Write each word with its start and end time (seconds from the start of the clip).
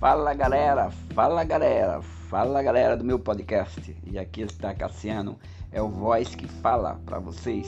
Fala 0.00 0.32
galera, 0.32 0.90
fala 1.14 1.44
galera, 1.44 2.00
fala 2.00 2.62
galera 2.62 2.96
do 2.96 3.04
meu 3.04 3.18
podcast. 3.18 3.94
E 4.10 4.18
aqui 4.18 4.40
está 4.40 4.72
Cassiano, 4.72 5.38
é 5.70 5.82
o 5.82 5.90
voz 5.90 6.34
que 6.34 6.48
fala 6.48 6.98
para 7.04 7.18
vocês, 7.18 7.66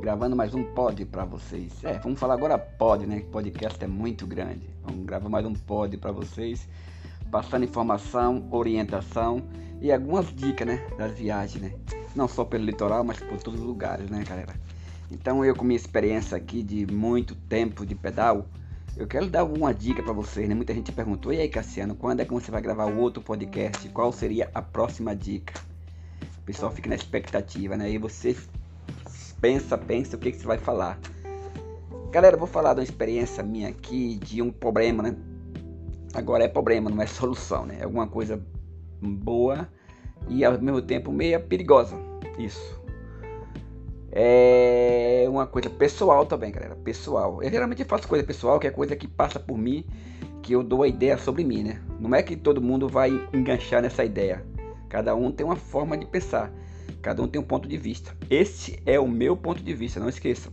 gravando 0.00 0.34
mais 0.34 0.56
um 0.56 0.64
pod 0.74 1.04
para 1.04 1.24
vocês. 1.24 1.72
É, 1.84 1.96
vamos 2.00 2.18
falar 2.18 2.34
agora 2.34 2.58
pod, 2.58 3.06
né? 3.06 3.20
Podcast 3.30 3.84
é 3.84 3.86
muito 3.86 4.26
grande. 4.26 4.68
Vamos 4.82 5.06
gravar 5.06 5.28
mais 5.28 5.46
um 5.46 5.54
pod 5.54 5.96
para 5.98 6.10
vocês, 6.10 6.68
passando 7.30 7.64
informação, 7.64 8.48
orientação 8.50 9.44
e 9.80 9.92
algumas 9.92 10.34
dicas, 10.34 10.66
né, 10.66 10.84
das 10.98 11.12
viagens, 11.12 11.62
né? 11.62 11.72
Não 12.12 12.26
só 12.26 12.44
pelo 12.44 12.64
litoral, 12.64 13.04
mas 13.04 13.20
por 13.20 13.40
todos 13.40 13.60
os 13.60 13.66
lugares, 13.66 14.10
né, 14.10 14.24
galera? 14.28 14.56
Então 15.12 15.44
eu 15.44 15.54
com 15.54 15.64
minha 15.64 15.76
experiência 15.76 16.36
aqui 16.36 16.60
de 16.60 16.92
muito 16.92 17.36
tempo 17.36 17.86
de 17.86 17.94
pedal, 17.94 18.46
eu 18.98 19.06
quero 19.06 19.30
dar 19.30 19.40
alguma 19.40 19.72
dica 19.72 20.02
para 20.02 20.12
vocês, 20.12 20.48
né? 20.48 20.54
Muita 20.56 20.74
gente 20.74 20.90
perguntou: 20.90 21.32
"E 21.32 21.40
aí, 21.40 21.48
Cassiano, 21.48 21.94
quando 21.94 22.20
é 22.20 22.24
que 22.24 22.32
você 22.32 22.50
vai 22.50 22.60
gravar 22.60 22.86
o 22.86 22.98
outro 22.98 23.22
podcast? 23.22 23.88
Qual 23.90 24.12
seria 24.12 24.50
a 24.52 24.60
próxima 24.60 25.14
dica?" 25.14 25.54
O 26.38 26.42
pessoal 26.42 26.72
fica 26.72 26.88
na 26.88 26.96
expectativa, 26.96 27.76
né? 27.76 27.88
E 27.90 27.96
você 27.96 28.36
pensa, 29.40 29.78
pensa 29.78 30.16
o 30.16 30.18
que, 30.18 30.32
que 30.32 30.38
você 30.38 30.46
vai 30.46 30.58
falar. 30.58 30.98
Galera, 32.10 32.34
eu 32.34 32.40
vou 32.40 32.48
falar 32.48 32.74
de 32.74 32.80
uma 32.80 32.84
experiência 32.84 33.42
minha 33.42 33.68
aqui 33.68 34.16
de 34.16 34.42
um 34.42 34.50
problema, 34.50 35.02
né? 35.02 35.16
Agora 36.12 36.42
é 36.42 36.48
problema, 36.48 36.90
não 36.90 37.00
é 37.00 37.06
solução, 37.06 37.66
né? 37.66 37.76
É 37.78 37.84
alguma 37.84 38.08
coisa 38.08 38.44
boa 39.00 39.68
e 40.28 40.44
ao 40.44 40.60
mesmo 40.60 40.82
tempo 40.82 41.12
meio 41.12 41.40
perigosa. 41.40 41.96
Isso. 42.36 42.80
É 44.10 45.26
uma 45.28 45.46
coisa 45.46 45.68
pessoal 45.68 46.24
também, 46.24 46.50
galera. 46.50 46.74
Pessoal. 46.76 47.42
Eu 47.42 47.50
geralmente 47.50 47.84
faço 47.84 48.08
coisa 48.08 48.24
pessoal, 48.24 48.58
que 48.58 48.66
é 48.66 48.70
coisa 48.70 48.96
que 48.96 49.06
passa 49.06 49.38
por 49.38 49.58
mim, 49.58 49.84
que 50.42 50.54
eu 50.54 50.62
dou 50.62 50.82
a 50.82 50.88
ideia 50.88 51.18
sobre 51.18 51.44
mim, 51.44 51.62
né? 51.62 51.82
Não 52.00 52.14
é 52.14 52.22
que 52.22 52.36
todo 52.36 52.60
mundo 52.60 52.88
vai 52.88 53.10
enganchar 53.32 53.82
nessa 53.82 54.04
ideia. 54.04 54.44
Cada 54.88 55.14
um 55.14 55.30
tem 55.30 55.44
uma 55.44 55.56
forma 55.56 55.96
de 55.96 56.06
pensar. 56.06 56.50
Cada 57.02 57.22
um 57.22 57.28
tem 57.28 57.40
um 57.40 57.44
ponto 57.44 57.68
de 57.68 57.76
vista. 57.76 58.16
Esse 58.30 58.80
é 58.86 58.98
o 58.98 59.06
meu 59.06 59.36
ponto 59.36 59.62
de 59.62 59.74
vista, 59.74 60.00
não 60.00 60.08
esqueçam. 60.08 60.52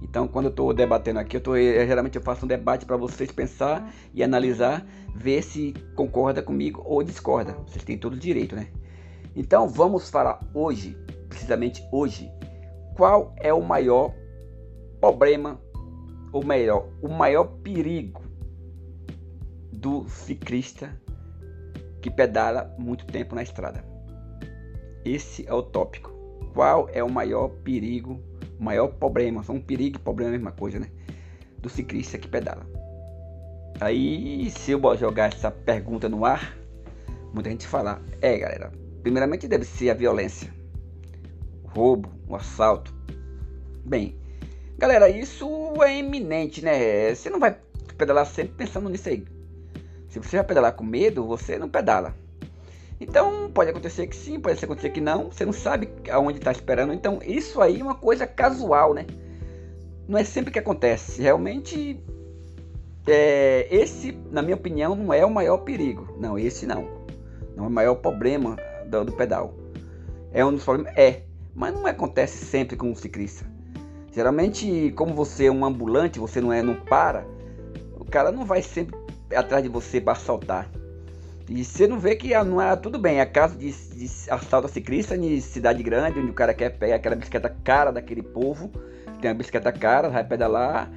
Então, 0.00 0.28
quando 0.28 0.46
eu 0.46 0.50
estou 0.50 0.72
debatendo 0.72 1.18
aqui, 1.18 1.36
eu 1.36 1.40
tô, 1.40 1.56
eu, 1.56 1.86
geralmente 1.86 2.16
eu 2.16 2.22
faço 2.22 2.44
um 2.44 2.48
debate 2.48 2.86
para 2.86 2.96
vocês 2.96 3.32
pensar 3.32 3.92
e 4.14 4.22
analisar, 4.22 4.86
ver 5.14 5.42
se 5.42 5.74
concorda 5.96 6.42
comigo 6.42 6.82
ou 6.84 7.02
discorda. 7.02 7.56
Vocês 7.66 7.82
têm 7.82 7.98
todo 7.98 8.12
o 8.12 8.18
direito, 8.18 8.54
né? 8.54 8.68
Então, 9.34 9.68
vamos 9.68 10.08
falar 10.08 10.40
hoje 10.54 10.96
precisamente 11.28 11.86
hoje, 11.92 12.30
qual 12.96 13.34
é 13.36 13.52
o 13.52 13.62
maior 13.62 14.12
problema, 15.00 15.60
ou 16.32 16.44
melhor, 16.44 16.88
o 17.00 17.08
maior 17.08 17.44
perigo 17.62 18.22
do 19.72 20.08
ciclista 20.08 21.00
que 22.00 22.10
pedala 22.10 22.74
muito 22.78 23.06
tempo 23.06 23.34
na 23.34 23.42
estrada. 23.42 23.84
Esse 25.04 25.46
é 25.46 25.52
o 25.52 25.62
tópico. 25.62 26.10
Qual 26.52 26.88
é 26.92 27.02
o 27.02 27.10
maior 27.10 27.48
perigo, 27.48 28.20
o 28.58 28.62
maior 28.62 28.88
problema? 28.88 29.42
São 29.42 29.60
perigo 29.60 29.96
e 29.96 30.00
problema 30.00 30.32
é 30.32 30.34
a 30.34 30.38
mesma 30.38 30.52
coisa, 30.52 30.78
né? 30.78 30.88
Do 31.58 31.68
ciclista 31.68 32.18
que 32.18 32.28
pedala. 32.28 32.66
Aí, 33.80 34.50
se 34.50 34.72
eu 34.72 34.80
jogar 34.96 35.32
essa 35.32 35.50
pergunta 35.50 36.08
no 36.08 36.24
ar, 36.24 36.56
muita 37.32 37.50
gente 37.50 37.66
fala: 37.66 38.02
é, 38.20 38.36
galera, 38.38 38.72
primeiramente 39.02 39.46
deve 39.46 39.64
ser 39.64 39.90
a 39.90 39.94
violência 39.94 40.57
roubo, 41.74 42.10
um 42.28 42.34
assalto. 42.34 42.94
Bem, 43.84 44.16
galera, 44.76 45.08
isso 45.08 45.46
é 45.82 45.98
iminente, 45.98 46.64
né? 46.64 47.14
Você 47.14 47.30
não 47.30 47.40
vai 47.40 47.56
pedalar 47.96 48.26
sempre 48.26 48.54
pensando 48.54 48.88
nisso 48.88 49.08
aí. 49.08 49.24
Se 50.08 50.18
você 50.18 50.36
vai 50.36 50.46
pedalar 50.46 50.72
com 50.74 50.84
medo, 50.84 51.26
você 51.26 51.58
não 51.58 51.68
pedala. 51.68 52.14
Então, 53.00 53.50
pode 53.52 53.70
acontecer 53.70 54.06
que 54.06 54.16
sim, 54.16 54.40
pode 54.40 54.62
acontecer 54.64 54.90
que 54.90 55.00
não. 55.00 55.30
Você 55.30 55.44
não 55.44 55.52
sabe 55.52 55.88
aonde 56.10 56.38
está 56.38 56.50
esperando. 56.50 56.92
Então, 56.92 57.20
isso 57.24 57.60
aí 57.60 57.80
é 57.80 57.82
uma 57.82 57.94
coisa 57.94 58.26
casual, 58.26 58.92
né? 58.92 59.06
Não 60.08 60.18
é 60.18 60.24
sempre 60.24 60.50
que 60.50 60.58
acontece. 60.58 61.22
Realmente, 61.22 62.02
é, 63.06 63.68
esse, 63.70 64.12
na 64.30 64.42
minha 64.42 64.56
opinião, 64.56 64.96
não 64.96 65.12
é 65.12 65.24
o 65.24 65.30
maior 65.30 65.58
perigo. 65.58 66.16
Não, 66.18 66.38
esse 66.38 66.66
não. 66.66 66.88
Não 67.54 67.64
é 67.64 67.68
o 67.68 67.70
maior 67.70 67.94
problema 67.96 68.56
do, 68.86 69.04
do 69.04 69.12
pedal. 69.12 69.54
É 70.32 70.44
um 70.44 70.52
dos 70.52 70.64
problemas. 70.64 70.96
É, 70.96 71.22
mas 71.58 71.74
não 71.74 71.84
acontece 71.86 72.44
sempre 72.44 72.76
com 72.76 72.88
um 72.88 72.94
ciclista. 72.94 73.44
Geralmente, 74.14 74.92
como 74.96 75.12
você 75.12 75.46
é 75.46 75.50
um 75.50 75.64
ambulante, 75.64 76.20
você 76.20 76.40
não 76.40 76.52
é, 76.52 76.62
não 76.62 76.76
para, 76.76 77.26
o 77.98 78.04
cara 78.04 78.30
não 78.30 78.44
vai 78.44 78.62
sempre 78.62 78.96
atrás 79.34 79.64
de 79.64 79.68
você 79.68 80.00
para 80.00 80.12
assaltar. 80.12 80.70
E 81.48 81.64
você 81.64 81.88
não 81.88 81.98
vê 81.98 82.14
que 82.14 82.32
não 82.44 82.62
é 82.62 82.76
tudo 82.76 82.96
bem, 82.96 83.18
é 83.18 83.26
caso 83.26 83.58
de, 83.58 83.72
de 83.72 84.30
assalto 84.30 84.68
a 84.68 84.70
ciclista 84.70 85.16
em 85.16 85.40
cidade 85.40 85.82
grande, 85.82 86.20
onde 86.20 86.30
o 86.30 86.34
cara 86.34 86.54
quer 86.54 86.70
pegar 86.70 86.94
aquela 86.94 87.16
bicicleta 87.16 87.54
cara 87.64 87.90
daquele 87.90 88.22
povo, 88.22 88.70
tem 89.20 89.28
uma 89.28 89.36
bicicleta 89.36 89.72
cara, 89.72 90.08
vai 90.08 90.22
pedalar 90.22 90.88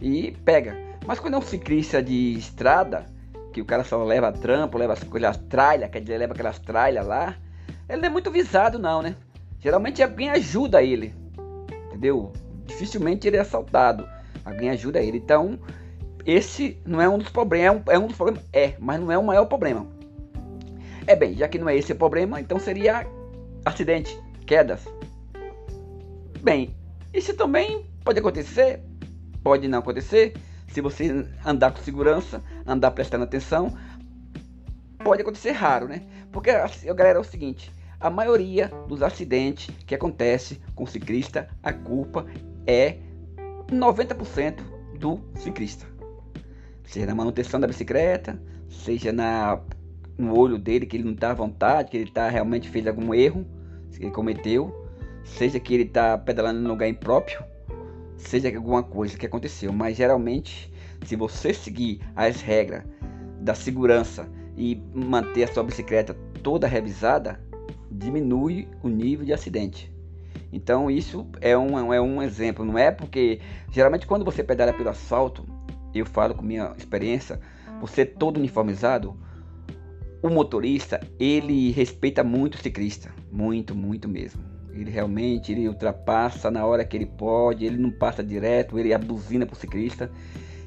e 0.00 0.32
pega. 0.44 0.76
Mas 1.06 1.20
quando 1.20 1.34
é 1.34 1.38
um 1.38 1.42
ciclista 1.42 2.02
de 2.02 2.36
estrada, 2.36 3.06
que 3.52 3.60
o 3.60 3.64
cara 3.64 3.84
só 3.84 4.02
leva 4.02 4.32
trampo, 4.32 4.78
leva 4.78 4.94
as 4.94 5.04
coisas, 5.04 5.36
tralha, 5.48 5.88
quer 5.88 6.00
dizer, 6.00 6.18
leva 6.18 6.32
aquelas 6.32 6.58
tralhas 6.58 7.06
lá, 7.06 7.36
ele 7.88 8.00
não 8.00 8.08
é 8.08 8.10
muito 8.10 8.32
visado 8.32 8.80
não, 8.80 9.00
né? 9.00 9.14
Geralmente 9.60 10.02
alguém 10.02 10.30
ajuda 10.30 10.82
ele, 10.82 11.14
entendeu? 11.86 12.32
Dificilmente 12.66 13.26
ele 13.26 13.36
é 13.36 13.40
assaltado. 13.40 14.08
Alguém 14.44 14.70
ajuda 14.70 15.00
ele. 15.00 15.18
Então, 15.18 15.58
esse 16.24 16.80
não 16.86 17.00
é 17.00 17.08
um 17.08 17.18
dos 17.18 17.28
problemas. 17.28 17.66
É 17.66 17.70
um, 17.72 17.82
é 17.96 17.98
um 17.98 18.06
dos 18.06 18.16
problemas? 18.16 18.44
É, 18.52 18.74
mas 18.78 19.00
não 19.00 19.10
é 19.10 19.18
o 19.18 19.24
maior 19.24 19.46
problema. 19.46 19.86
É 21.06 21.16
bem, 21.16 21.34
já 21.34 21.48
que 21.48 21.58
não 21.58 21.68
é 21.68 21.76
esse 21.76 21.92
o 21.92 21.96
problema, 21.96 22.40
então 22.40 22.58
seria 22.58 23.06
acidente, 23.64 24.18
quedas. 24.46 24.86
Bem, 26.42 26.76
isso 27.12 27.34
também 27.34 27.86
pode 28.04 28.18
acontecer, 28.18 28.82
pode 29.42 29.66
não 29.66 29.78
acontecer. 29.78 30.34
Se 30.68 30.82
você 30.82 31.26
andar 31.44 31.72
com 31.72 31.82
segurança, 31.82 32.42
andar 32.66 32.90
prestando 32.90 33.24
atenção, 33.24 33.74
pode 35.02 35.22
acontecer 35.22 35.52
raro, 35.52 35.88
né? 35.88 36.02
Porque, 36.30 36.52
galera, 36.52 37.18
é 37.18 37.20
o 37.20 37.24
seguinte: 37.24 37.72
a 38.00 38.08
maioria 38.08 38.70
dos 38.86 39.02
acidentes 39.02 39.74
que 39.86 39.94
acontece 39.94 40.60
com 40.74 40.84
o 40.84 40.86
ciclista, 40.86 41.48
a 41.62 41.72
culpa 41.72 42.26
é 42.66 42.98
90% 43.68 44.60
do 44.98 45.20
ciclista. 45.34 45.86
Seja 46.84 47.06
na 47.06 47.14
manutenção 47.14 47.58
da 47.58 47.66
bicicleta, 47.66 48.40
seja 48.68 49.12
na, 49.12 49.60
no 50.16 50.38
olho 50.38 50.58
dele 50.58 50.86
que 50.86 50.96
ele 50.96 51.04
não 51.04 51.12
está 51.12 51.30
à 51.30 51.34
vontade, 51.34 51.90
que 51.90 51.96
ele 51.96 52.10
tá, 52.10 52.28
realmente 52.28 52.68
fez 52.68 52.86
algum 52.86 53.12
erro, 53.12 53.44
que 53.92 54.04
ele 54.04 54.12
cometeu, 54.12 54.86
seja 55.24 55.58
que 55.58 55.74
ele 55.74 55.82
está 55.82 56.16
pedalando 56.16 56.60
no 56.60 56.68
lugar 56.68 56.88
impróprio, 56.88 57.42
seja 58.16 58.54
alguma 58.54 58.82
coisa 58.82 59.18
que 59.18 59.26
aconteceu. 59.26 59.72
Mas 59.72 59.96
geralmente, 59.96 60.72
se 61.04 61.16
você 61.16 61.52
seguir 61.52 62.00
as 62.14 62.40
regras 62.40 62.84
da 63.40 63.54
segurança 63.54 64.28
e 64.56 64.80
manter 64.94 65.44
a 65.44 65.52
sua 65.52 65.64
bicicleta 65.64 66.14
toda 66.42 66.68
revisada, 66.68 67.47
diminui 67.90 68.68
o 68.82 68.88
nível 68.88 69.24
de 69.24 69.32
acidente. 69.32 69.92
Então 70.52 70.90
isso 70.90 71.26
é 71.40 71.56
um, 71.56 71.92
é 71.92 72.00
um 72.00 72.22
exemplo, 72.22 72.64
não 72.64 72.78
é 72.78 72.90
porque 72.90 73.40
geralmente 73.70 74.06
quando 74.06 74.24
você 74.24 74.42
pedala 74.42 74.72
pelo 74.72 74.88
asfalto, 74.88 75.44
eu 75.94 76.06
falo 76.06 76.34
com 76.34 76.42
minha 76.42 76.72
experiência, 76.76 77.40
você 77.80 78.04
todo 78.04 78.38
uniformizado, 78.38 79.16
o 80.22 80.28
motorista 80.28 81.00
ele 81.18 81.70
respeita 81.70 82.24
muito 82.24 82.54
o 82.54 82.58
ciclista, 82.58 83.10
muito, 83.30 83.74
muito 83.74 84.08
mesmo. 84.08 84.42
Ele 84.72 84.90
realmente 84.90 85.52
ele 85.52 85.68
ultrapassa 85.68 86.50
na 86.50 86.64
hora 86.64 86.84
que 86.84 86.96
ele 86.96 87.06
pode, 87.06 87.64
ele 87.64 87.76
não 87.76 87.90
passa 87.90 88.22
direto, 88.22 88.78
ele 88.78 88.94
abusina 88.94 89.44
pro 89.44 89.56
ciclista. 89.56 90.10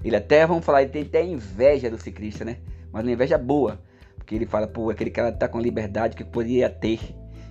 Ele 0.03 0.15
até, 0.15 0.45
vamos 0.45 0.65
falar, 0.65 0.81
ele 0.81 0.91
tem 0.91 1.03
até 1.03 1.23
inveja 1.23 1.89
do 1.89 1.97
ciclista, 1.97 2.43
né? 2.43 2.57
Mas 2.91 3.03
uma 3.03 3.11
inveja 3.11 3.37
boa, 3.37 3.79
porque 4.21 4.35
ele 4.35 4.45
fala, 4.45 4.67
pô, 4.67 4.91
aquele 4.91 5.09
cara 5.09 5.31
tá 5.31 5.47
com 5.47 5.57
a 5.57 5.61
liberdade 5.61 6.15
que 6.15 6.23
poderia 6.23 6.69
ter. 6.69 6.99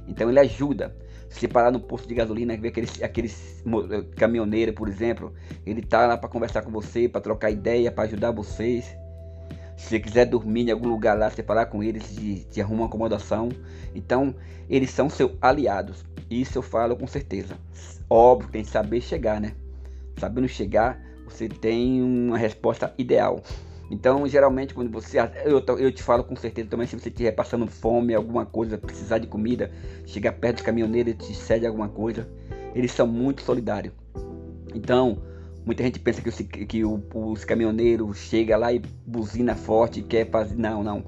Então 0.06 0.30
ele 0.30 0.38
ajuda. 0.38 0.96
Se 1.28 1.46
parar 1.48 1.70
no 1.70 1.80
posto 1.80 2.08
de 2.08 2.14
gasolina, 2.14 2.56
ver 2.56 2.68
aqueles, 2.68 3.02
aqueles 3.02 3.62
eh, 3.90 4.04
caminhoneiros, 4.16 4.74
por 4.74 4.88
exemplo, 4.88 5.34
ele 5.66 5.82
tá 5.82 6.06
lá 6.06 6.16
para 6.16 6.28
conversar 6.28 6.62
com 6.62 6.70
você, 6.70 7.08
para 7.08 7.20
trocar 7.20 7.50
ideia, 7.50 7.90
para 7.90 8.04
ajudar 8.04 8.30
vocês. 8.30 8.84
Se 9.76 9.88
você 9.88 10.00
quiser 10.00 10.26
dormir 10.26 10.68
em 10.68 10.70
algum 10.70 10.88
lugar 10.88 11.18
lá, 11.18 11.28
você 11.28 11.42
falar 11.42 11.66
com 11.66 11.82
eles, 11.82 12.14
te, 12.14 12.44
te 12.50 12.60
arruma 12.60 12.82
uma 12.82 12.86
acomodação. 12.86 13.48
Então, 13.94 14.34
eles 14.68 14.90
são 14.90 15.08
seus 15.08 15.32
aliados. 15.40 16.04
Isso 16.30 16.58
eu 16.58 16.62
falo 16.62 16.96
com 16.96 17.06
certeza. 17.06 17.56
Óbvio, 18.08 18.50
tem 18.50 18.62
que 18.62 18.70
saber 18.70 19.00
chegar, 19.00 19.40
né? 19.40 19.54
Sabendo 20.18 20.48
chegar, 20.48 21.00
você 21.24 21.48
tem 21.48 22.02
uma 22.02 22.38
resposta 22.38 22.92
ideal. 22.98 23.42
Então, 23.90 24.26
geralmente, 24.26 24.72
quando 24.72 24.90
você. 24.90 25.18
Eu, 25.44 25.62
eu 25.78 25.92
te 25.92 26.02
falo 26.02 26.22
com 26.22 26.36
certeza 26.36 26.68
também, 26.68 26.86
se 26.86 26.98
você 26.98 27.08
estiver 27.08 27.32
passando 27.32 27.66
fome, 27.66 28.14
alguma 28.14 28.46
coisa, 28.46 28.78
precisar 28.78 29.18
de 29.18 29.26
comida, 29.26 29.70
chegar 30.06 30.32
perto 30.32 30.58
do 30.58 30.64
caminhoneiro 30.64 31.10
e 31.10 31.14
te 31.14 31.34
cede 31.34 31.66
alguma 31.66 31.88
coisa, 31.88 32.28
eles 32.74 32.92
são 32.92 33.06
muito 33.06 33.42
solidários. 33.42 33.92
Então, 34.72 35.18
Muita 35.64 35.82
gente 35.82 35.98
pensa 35.98 36.22
que, 36.22 36.28
o, 36.28 36.66
que 36.66 36.84
o, 36.84 37.02
os 37.14 37.44
caminhoneiros 37.44 38.16
chega 38.18 38.56
lá 38.56 38.72
e 38.72 38.80
buzina 39.06 39.54
forte 39.54 40.00
e 40.00 40.02
quer 40.02 40.28
fazer. 40.30 40.56
Não, 40.56 40.82
não. 40.82 41.04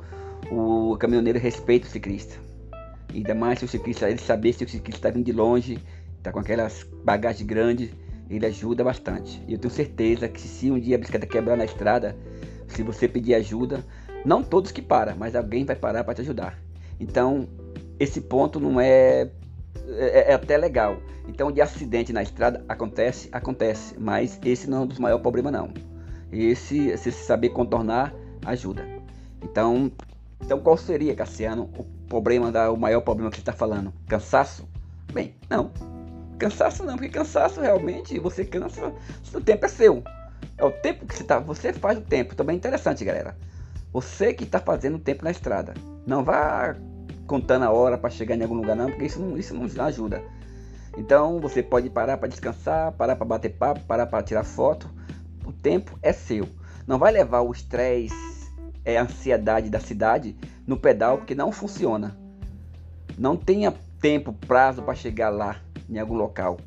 O 0.50 0.96
caminhoneiro 0.98 1.38
respeita 1.38 1.86
o 1.86 1.90
ciclista. 1.90 2.36
Ainda 3.12 3.34
mais 3.34 3.58
se 3.58 3.64
o 3.64 3.68
ciclista 3.68 4.08
ele 4.08 4.18
saber 4.18 4.52
se 4.52 4.64
o 4.64 4.68
ciclista 4.68 5.08
está 5.08 5.10
vindo 5.10 5.24
de 5.24 5.32
longe, 5.32 5.78
está 6.18 6.30
com 6.30 6.38
aquelas 6.38 6.86
bagagens 7.04 7.46
grandes, 7.46 7.90
ele 8.28 8.44
ajuda 8.44 8.84
bastante. 8.84 9.42
E 9.48 9.54
eu 9.54 9.58
tenho 9.58 9.72
certeza 9.72 10.28
que 10.28 10.40
se 10.40 10.70
um 10.70 10.78
dia 10.78 10.96
a 10.96 10.98
bicicleta 10.98 11.26
quebrar 11.26 11.56
na 11.56 11.64
estrada, 11.64 12.16
se 12.72 12.82
você 12.82 13.06
pedir 13.06 13.34
ajuda, 13.34 13.84
não 14.24 14.42
todos 14.42 14.72
que 14.72 14.82
param, 14.82 15.16
mas 15.16 15.34
alguém 15.34 15.64
vai 15.64 15.76
parar 15.76 16.04
para 16.04 16.14
te 16.14 16.20
ajudar. 16.22 16.58
Então, 16.98 17.48
esse 17.98 18.20
ponto 18.20 18.58
não 18.58 18.80
é, 18.80 19.28
é, 19.88 20.30
é 20.30 20.34
até 20.34 20.56
legal. 20.56 20.98
Então, 21.28 21.52
de 21.52 21.60
acidente 21.60 22.12
na 22.12 22.22
estrada 22.22 22.64
acontece, 22.68 23.28
acontece, 23.32 23.94
mas 23.98 24.38
esse 24.44 24.68
não 24.68 24.78
é 24.78 24.80
um 24.82 24.86
dos 24.86 24.98
maiores 24.98 25.22
problemas 25.22 25.52
não. 25.52 25.72
Esse, 26.32 26.96
se 26.96 27.12
saber 27.12 27.50
contornar, 27.50 28.14
ajuda. 28.44 28.86
Então, 29.42 29.90
então 30.40 30.58
qual 30.60 30.76
seria, 30.76 31.14
Cassiano, 31.14 31.70
o 31.76 31.84
problema 32.08 32.50
da, 32.50 32.70
o 32.70 32.76
maior 32.76 33.00
problema 33.02 33.30
que 33.30 33.36
você 33.36 33.42
está 33.42 33.52
falando? 33.52 33.92
Cansaço? 34.08 34.68
Bem, 35.12 35.34
não. 35.48 35.70
Cansaço 36.38 36.84
não, 36.84 36.94
porque 36.94 37.10
cansaço 37.10 37.60
realmente 37.60 38.18
você 38.18 38.44
cansa, 38.44 38.92
o 39.32 39.40
tempo 39.40 39.64
é 39.64 39.68
seu. 39.68 40.02
É 40.56 40.64
o 40.64 40.70
tempo 40.70 41.06
que 41.06 41.14
você 41.14 41.24
tá, 41.24 41.38
você 41.38 41.72
faz 41.72 41.98
o 41.98 42.02
tempo. 42.02 42.34
Também 42.34 42.54
é 42.54 42.56
interessante, 42.58 43.04
galera. 43.04 43.36
Você 43.92 44.32
que 44.32 44.44
está 44.44 44.58
fazendo 44.58 44.96
o 44.96 45.00
tempo 45.00 45.24
na 45.24 45.30
estrada. 45.30 45.74
Não 46.06 46.24
vá 46.24 46.74
contando 47.26 47.64
a 47.64 47.70
hora 47.70 47.96
para 47.96 48.10
chegar 48.10 48.36
em 48.36 48.42
algum 48.42 48.54
lugar 48.54 48.76
não, 48.76 48.86
porque 48.86 49.06
isso 49.06 49.20
não, 49.20 49.36
isso 49.36 49.54
não 49.54 49.84
ajuda. 49.84 50.22
Então 50.96 51.40
você 51.40 51.62
pode 51.62 51.88
parar 51.88 52.18
para 52.18 52.28
descansar, 52.28 52.92
parar 52.92 53.16
para 53.16 53.26
bater 53.26 53.50
papo, 53.50 53.80
parar 53.80 54.06
para 54.06 54.22
tirar 54.22 54.44
foto. 54.44 54.90
O 55.44 55.52
tempo 55.52 55.98
é 56.02 56.12
seu. 56.12 56.48
Não 56.86 56.98
vai 56.98 57.12
levar 57.12 57.40
o 57.40 57.52
estresse, 57.52 58.14
é, 58.84 58.98
a 58.98 59.02
ansiedade 59.02 59.70
da 59.70 59.80
cidade 59.80 60.36
no 60.66 60.76
pedal, 60.76 61.18
porque 61.18 61.34
não 61.34 61.52
funciona. 61.52 62.16
Não 63.18 63.36
tenha 63.36 63.72
tempo, 64.00 64.32
prazo 64.32 64.82
para 64.82 64.94
chegar 64.94 65.30
lá 65.30 65.56
em 65.88 65.98
algum 65.98 66.14
local. 66.14 66.58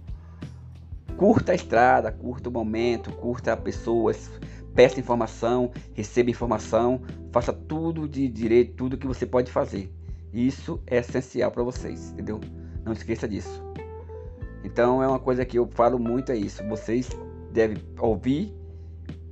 Curta 1.17 1.53
a 1.53 1.55
estrada, 1.55 2.11
curta 2.11 2.49
o 2.49 2.51
momento, 2.51 3.11
curta 3.13 3.55
pessoas, 3.55 4.29
peça 4.73 4.99
informação, 4.99 5.71
receba 5.93 6.29
informação, 6.29 7.01
faça 7.31 7.53
tudo 7.53 8.07
de 8.07 8.27
direito, 8.27 8.75
tudo 8.75 8.97
que 8.97 9.07
você 9.07 9.25
pode 9.25 9.49
fazer. 9.49 9.89
Isso 10.33 10.81
é 10.85 10.97
essencial 10.97 11.49
para 11.51 11.63
vocês, 11.63 12.11
entendeu? 12.11 12.41
Não 12.83 12.91
esqueça 12.91 13.27
disso. 13.27 13.63
Então 14.65 15.01
é 15.01 15.07
uma 15.07 15.19
coisa 15.19 15.45
que 15.45 15.57
eu 15.57 15.67
falo 15.67 15.97
muito 15.97 16.31
é 16.31 16.35
isso. 16.35 16.61
Vocês 16.67 17.09
devem 17.53 17.77
ouvir, 17.97 18.53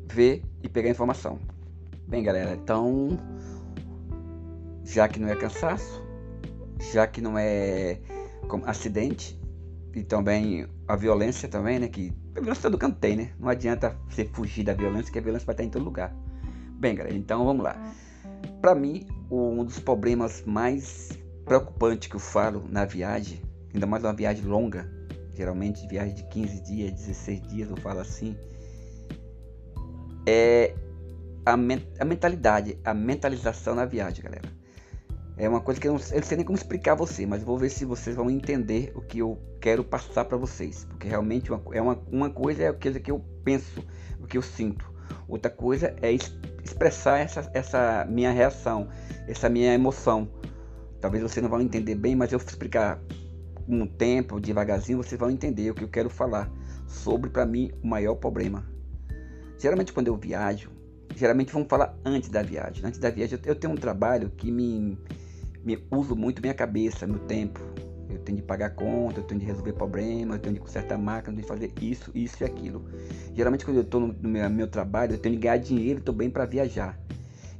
ver 0.09 0.41
e 0.63 0.69
pegar 0.69 0.89
informação. 0.89 1.37
Bem, 2.07 2.23
galera, 2.23 2.53
então 2.53 3.19
já 4.85 5.07
que 5.09 5.19
não 5.19 5.27
é 5.27 5.35
cansaço, 5.35 6.01
já 6.93 7.05
que 7.05 7.19
não 7.19 7.37
é 7.37 7.99
acidente 8.65 9.37
e 9.93 10.03
também 10.03 10.67
a 10.87 10.95
violência 10.95 11.47
também, 11.47 11.79
né? 11.79 11.87
Que 11.87 12.13
a 12.35 12.39
violência 12.39 12.63
todo 12.63 12.77
canto 12.77 12.99
tem, 12.99 13.15
né? 13.15 13.31
Não 13.39 13.49
adianta 13.49 13.95
você 14.09 14.25
fugir 14.25 14.63
da 14.63 14.73
violência, 14.73 15.11
que 15.11 15.19
a 15.19 15.21
violência 15.21 15.45
vai 15.45 15.53
estar 15.53 15.63
em 15.63 15.69
todo 15.69 15.83
lugar. 15.83 16.15
Bem, 16.79 16.95
galera, 16.95 17.15
então 17.15 17.45
vamos 17.45 17.63
lá. 17.63 17.75
Para 18.61 18.75
mim, 18.75 19.05
um 19.29 19.63
dos 19.63 19.79
problemas 19.79 20.43
mais 20.45 21.11
preocupantes 21.45 22.07
que 22.07 22.15
eu 22.15 22.19
falo 22.19 22.65
na 22.69 22.85
viagem, 22.85 23.41
ainda 23.73 23.85
mais 23.85 24.03
uma 24.03 24.13
viagem 24.13 24.45
longa, 24.45 24.89
geralmente 25.35 25.87
viagem 25.87 26.15
de 26.15 26.23
15 26.23 26.63
dias, 26.63 26.91
16 26.91 27.41
dias, 27.47 27.69
eu 27.69 27.77
falo 27.77 27.99
assim, 27.99 28.35
é 30.25 30.73
a, 31.45 31.57
men 31.57 31.81
a 31.99 32.05
mentalidade, 32.05 32.77
a 32.83 32.93
mentalização 32.93 33.75
na 33.75 33.85
viagem, 33.85 34.23
galera. 34.23 34.62
É 35.35 35.49
uma 35.49 35.61
coisa 35.61 35.81
que 35.81 35.87
eu 35.87 35.93
não, 35.93 35.99
eu 35.99 36.17
não 36.17 36.23
sei 36.23 36.37
nem 36.37 36.45
como 36.45 36.57
explicar 36.57 36.91
a 36.91 36.95
você, 36.95 37.25
mas 37.25 37.43
vou 37.43 37.57
ver 37.57 37.69
se 37.69 37.85
vocês 37.85 38.15
vão 38.15 38.29
entender 38.29 38.91
o 38.95 39.01
que 39.01 39.19
eu 39.19 39.41
quero 39.59 39.83
passar 39.83 40.25
para 40.25 40.37
vocês. 40.37 40.85
Porque 40.85 41.07
realmente 41.07 41.51
uma, 41.51 41.61
é 41.73 41.81
uma, 41.81 41.99
uma 42.11 42.29
coisa 42.29 42.63
é 42.63 42.71
coisa 42.71 42.99
que 42.99 43.09
eu 43.09 43.19
penso, 43.43 43.83
o 44.19 44.27
que 44.27 44.37
eu 44.37 44.41
sinto. 44.41 44.91
Outra 45.27 45.49
coisa 45.49 45.95
é 46.01 46.11
expressar 46.63 47.19
essa, 47.19 47.49
essa 47.53 48.05
minha 48.09 48.31
reação, 48.31 48.87
essa 49.27 49.49
minha 49.49 49.73
emoção. 49.73 50.29
Talvez 51.01 51.23
vocês 51.23 51.41
não 51.41 51.49
vão 51.49 51.61
entender 51.61 51.95
bem, 51.95 52.15
mas 52.15 52.31
eu 52.31 52.39
vou 52.39 52.47
explicar 52.47 53.01
com 53.65 53.81
o 53.81 53.87
tempo, 53.87 54.39
devagarzinho, 54.39 54.97
vocês 54.97 55.19
vão 55.19 55.31
entender 55.31 55.71
o 55.71 55.73
que 55.73 55.83
eu 55.83 55.89
quero 55.89 56.09
falar 56.09 56.51
sobre, 56.87 57.29
para 57.29 57.45
mim, 57.45 57.71
o 57.81 57.87
maior 57.87 58.15
problema. 58.15 58.65
Geralmente, 59.57 59.93
quando 59.93 60.07
eu 60.07 60.15
viajo, 60.15 60.69
geralmente 61.15 61.51
vamos 61.51 61.67
falar 61.67 61.97
antes 62.05 62.29
da 62.29 62.43
viagem. 62.43 62.85
Antes 62.85 62.99
da 62.99 63.09
viagem, 63.09 63.39
eu 63.45 63.55
tenho 63.55 63.73
um 63.73 63.77
trabalho 63.77 64.29
que 64.35 64.51
me, 64.51 64.97
me 65.63 65.81
uso 65.91 66.15
muito 66.15 66.41
minha 66.41 66.53
cabeça, 66.53 67.07
meu 67.07 67.19
tempo. 67.19 67.59
Eu 68.09 68.19
tenho 68.19 68.37
de 68.37 68.43
pagar 68.43 68.71
conta, 68.71 69.19
eu 69.19 69.23
tenho 69.23 69.39
de 69.39 69.45
resolver 69.45 69.73
problemas, 69.73 70.35
eu 70.35 70.41
tenho 70.41 70.55
de 70.55 70.61
consertar 70.61 70.97
máquina, 70.97 71.33
eu 71.33 71.35
tenho 71.35 71.41
de 71.41 71.47
fazer 71.47 71.73
isso, 71.81 72.11
isso 72.13 72.43
e 72.43 72.45
aquilo. 72.45 72.85
Geralmente, 73.33 73.65
quando 73.65 73.77
eu 73.77 73.83
estou 73.83 73.99
no, 73.99 74.07
no 74.07 74.29
meu, 74.29 74.49
meu, 74.49 74.67
trabalho, 74.67 75.13
eu 75.13 75.17
tenho 75.17 75.35
de 75.35 75.41
ganhar 75.41 75.57
dinheiro 75.57 76.01
também 76.01 76.29
para 76.29 76.45
viajar. 76.45 76.99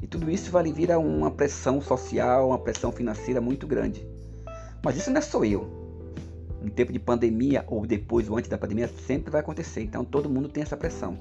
E 0.01 0.07
tudo 0.07 0.29
isso 0.29 0.51
vale 0.51 0.73
a 0.91 1.00
uma 1.00 1.31
pressão 1.31 1.81
social, 1.81 2.50
uma 2.50 2.59
pressão 2.59 2.91
financeira 2.91 3.39
muito 3.39 3.65
grande. 3.65 4.06
Mas 4.83 4.97
isso 4.97 5.09
não 5.09 5.17
é 5.17 5.21
só 5.21 5.44
eu 5.45 5.83
em 6.63 6.69
tempo 6.69 6.94
de 6.94 6.99
pandemia 6.99 7.65
ou 7.67 7.85
depois 7.85 8.29
ou 8.29 8.38
antes 8.38 8.49
da 8.49 8.57
pandemia 8.57 8.88
sempre 8.88 9.29
vai 9.29 9.41
acontecer. 9.41 9.81
Então 9.81 10.06
todo 10.06 10.29
mundo 10.29 10.47
tem 10.47 10.63
essa 10.63 10.77
pressão. 10.77 11.17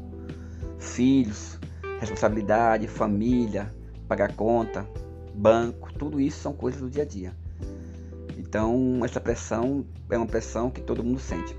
Filhos, 0.79 1.59
responsabilidade, 2.01 2.87
família, 2.87 3.75
pagar 4.07 4.35
conta, 4.35 4.87
banco, 5.35 5.93
tudo 5.95 6.21
isso 6.21 6.41
são 6.41 6.53
coisas 6.53 6.81
do 6.81 6.91
dia 6.91 7.03
a 7.03 7.07
dia. 7.07 7.37
Então 8.39 9.05
essa 9.05 9.21
pressão 9.21 9.85
é 10.11 10.17
uma 10.17 10.27
pressão 10.27 10.71
que 10.71 10.81
todo 10.81 11.03
mundo 11.03 11.19
sente. 11.19 11.57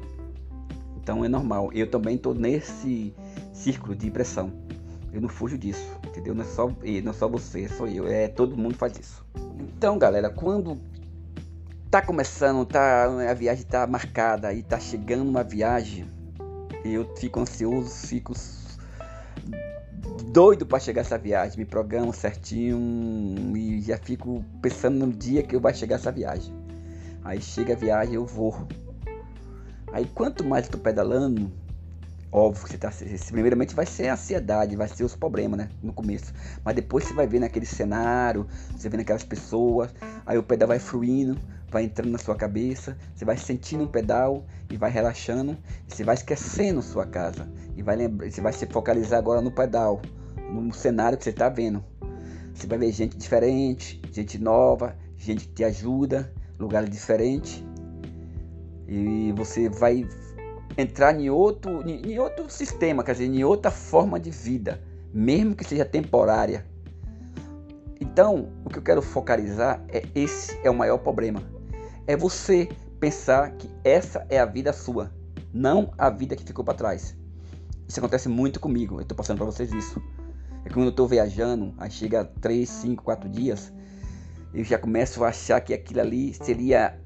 Então 0.98 1.24
é 1.26 1.28
normal. 1.28 1.72
Eu 1.74 1.90
também 1.90 2.16
estou 2.16 2.34
nesse 2.34 3.14
círculo 3.52 3.96
de 3.96 4.10
pressão. 4.10 4.52
Eu 5.12 5.22
não 5.22 5.30
fujo 5.30 5.58
disso, 5.58 5.86
entendeu? 6.08 6.34
Não 6.34 6.44
é 6.44 6.48
só, 6.48 6.68
não 6.68 7.12
é 7.12 7.14
só 7.14 7.28
você, 7.28 7.68
sou 7.68 7.88
eu. 7.88 8.08
É 8.08 8.28
todo 8.28 8.58
mundo 8.58 8.76
faz 8.76 8.98
isso. 8.98 9.26
Então, 9.60 9.98
galera, 9.98 10.30
quando 10.30 10.80
tá 11.92 12.02
começando, 12.02 12.66
tá, 12.66 13.06
a 13.30 13.34
viagem 13.34 13.66
tá 13.66 13.86
marcada 13.86 14.52
e 14.54 14.64
tá 14.64 14.80
chegando 14.80 15.30
uma 15.30 15.44
viagem, 15.44 16.06
eu 16.84 17.08
fico 17.18 17.40
ansioso, 17.40 18.08
fico 18.08 18.34
doido 20.34 20.66
para 20.66 20.80
chegar 20.80 21.02
essa 21.02 21.16
viagem, 21.16 21.60
me 21.60 21.66
programo 21.66 22.12
certinho 22.12 23.56
e 23.56 23.80
já 23.82 24.00
fico 24.00 24.44
pensando 24.64 25.06
no 25.06 25.14
dia 25.14 25.44
que 25.44 25.56
eu 25.56 25.60
vai 25.60 25.76
chegar 25.76 25.98
essa 25.98 26.12
viagem. 26.12 26.52
Aí 27.24 27.40
chega 27.40 27.74
a 27.74 27.76
viagem, 27.76 28.16
eu 28.16 28.26
vou. 28.26 28.68
Aí 29.92 30.08
quanto 30.16 30.44
mais 30.44 30.66
eu 30.66 30.72
tô 30.72 30.80
pedalando, 30.80 31.52
óbvio 32.32 32.64
que 32.64 32.72
você 32.72 32.78
tá. 32.80 32.92
Primeiramente 33.28 33.76
vai 33.76 33.86
ser 33.86 34.08
a 34.08 34.14
ansiedade, 34.14 34.76
vai 34.76 34.88
ser 34.88 35.04
os 35.04 35.16
problemas, 35.16 35.60
né? 35.60 35.70
No 35.84 35.94
começo. 35.94 36.34
Mas 36.66 36.74
depois 36.74 37.04
você 37.04 37.14
vai 37.14 37.28
ver 37.28 37.40
naquele 37.40 37.68
cenário, 37.68 38.48
você 38.76 38.90
vê 38.90 38.98
naquelas 38.98 39.24
pessoas, 39.24 39.94
aí 40.26 40.40
o 40.40 40.42
pedal 40.42 40.68
vai 40.68 40.80
fluindo, 40.80 41.38
vai 41.70 41.84
entrando 41.84 42.10
na 42.10 42.18
sua 42.18 42.36
cabeça, 42.36 42.98
você 43.14 43.24
vai 43.24 43.38
sentindo 43.38 43.84
um 43.84 43.88
pedal 43.88 44.44
e 44.68 44.78
vai 44.78 44.90
relaxando, 44.90 45.56
e 45.88 45.94
você 45.94 46.04
vai 46.04 46.16
esquecendo 46.16 46.82
sua 46.82 47.06
casa 47.06 47.48
e 47.78 47.84
vai 47.84 47.96
lembrar, 47.96 48.32
você 48.32 48.42
vai 48.42 48.52
se 48.52 48.66
focalizar 48.66 49.20
agora 49.20 49.40
no 49.40 49.52
pedal, 49.52 50.02
no 50.62 50.74
cenário 50.74 51.18
que 51.18 51.24
você 51.24 51.32
está 51.32 51.50
vendo. 51.50 51.84
Você 52.54 52.68
vai 52.68 52.78
ver 52.78 52.92
gente 52.92 53.18
diferente, 53.18 54.02
gente 54.12 54.38
nova, 54.38 54.96
gente 55.18 55.48
que 55.48 55.54
te 55.54 55.64
ajuda, 55.64 56.32
lugares 56.60 56.90
diferentes. 56.90 57.64
E 58.88 59.34
você 59.36 59.70
vai 59.70 60.08
entrar 60.78 61.20
em 61.20 61.30
outro, 61.30 61.88
em 61.88 62.20
outro 62.20 62.50
sistema, 62.50 63.04
quer 63.04 63.14
dizer, 63.14 63.26
em 63.26 63.44
outra 63.44 63.72
forma 63.72 64.20
de 64.20 64.30
vida, 64.30 64.82
mesmo 65.14 65.56
que 65.56 65.64
seja 65.64 65.86
temporária. 65.86 66.66
Então, 68.00 68.50
o 68.64 68.70
que 68.70 68.78
eu 68.78 68.84
quero 68.84 69.02
focalizar 69.02 69.84
é 69.88 70.04
esse 70.14 70.60
é 70.64 70.70
o 70.70 70.76
maior 70.76 71.00
problema 71.00 71.42
é 72.08 72.16
você 72.16 72.70
pensar 73.00 73.52
que 73.52 73.70
essa 73.84 74.26
é 74.30 74.40
a 74.40 74.46
vida 74.46 74.74
sua, 74.74 75.12
não 75.54 75.94
a 75.98 76.10
vida 76.10 76.36
que 76.36 76.44
ficou 76.44 76.64
para 76.64 76.74
trás. 76.74 77.16
Isso 77.88 78.00
acontece 78.00 78.30
muito 78.30 78.60
comigo, 78.60 78.96
eu 78.96 79.02
estou 79.02 79.16
passando 79.16 79.38
para 79.38 79.46
vocês 79.46 79.72
isso. 79.72 80.02
É 80.66 80.70
quando 80.70 80.86
eu 80.86 80.90
estou 80.90 81.08
viajando, 81.08 81.74
aí 81.78 81.92
chega 81.92 82.26
3, 82.26 82.68
5, 82.70 83.04
4 83.04 83.30
dias, 83.30 83.74
eu 84.54 84.64
já 84.64 84.78
começo 84.78 85.24
a 85.24 85.30
achar 85.30 85.60
que 85.62 85.74
aquilo 85.74 86.02
ali 86.02 86.34
seria 86.34 87.00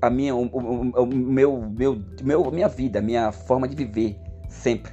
a 0.00 0.08
minha, 0.08 0.34
o, 0.34 0.46
o, 0.46 1.02
o 1.02 1.06
meu, 1.06 1.60
meu, 1.70 2.02
meu, 2.22 2.50
minha 2.50 2.68
vida, 2.68 3.00
minha 3.00 3.32
forma 3.32 3.66
de 3.66 3.74
viver, 3.74 4.16
sempre. 4.48 4.92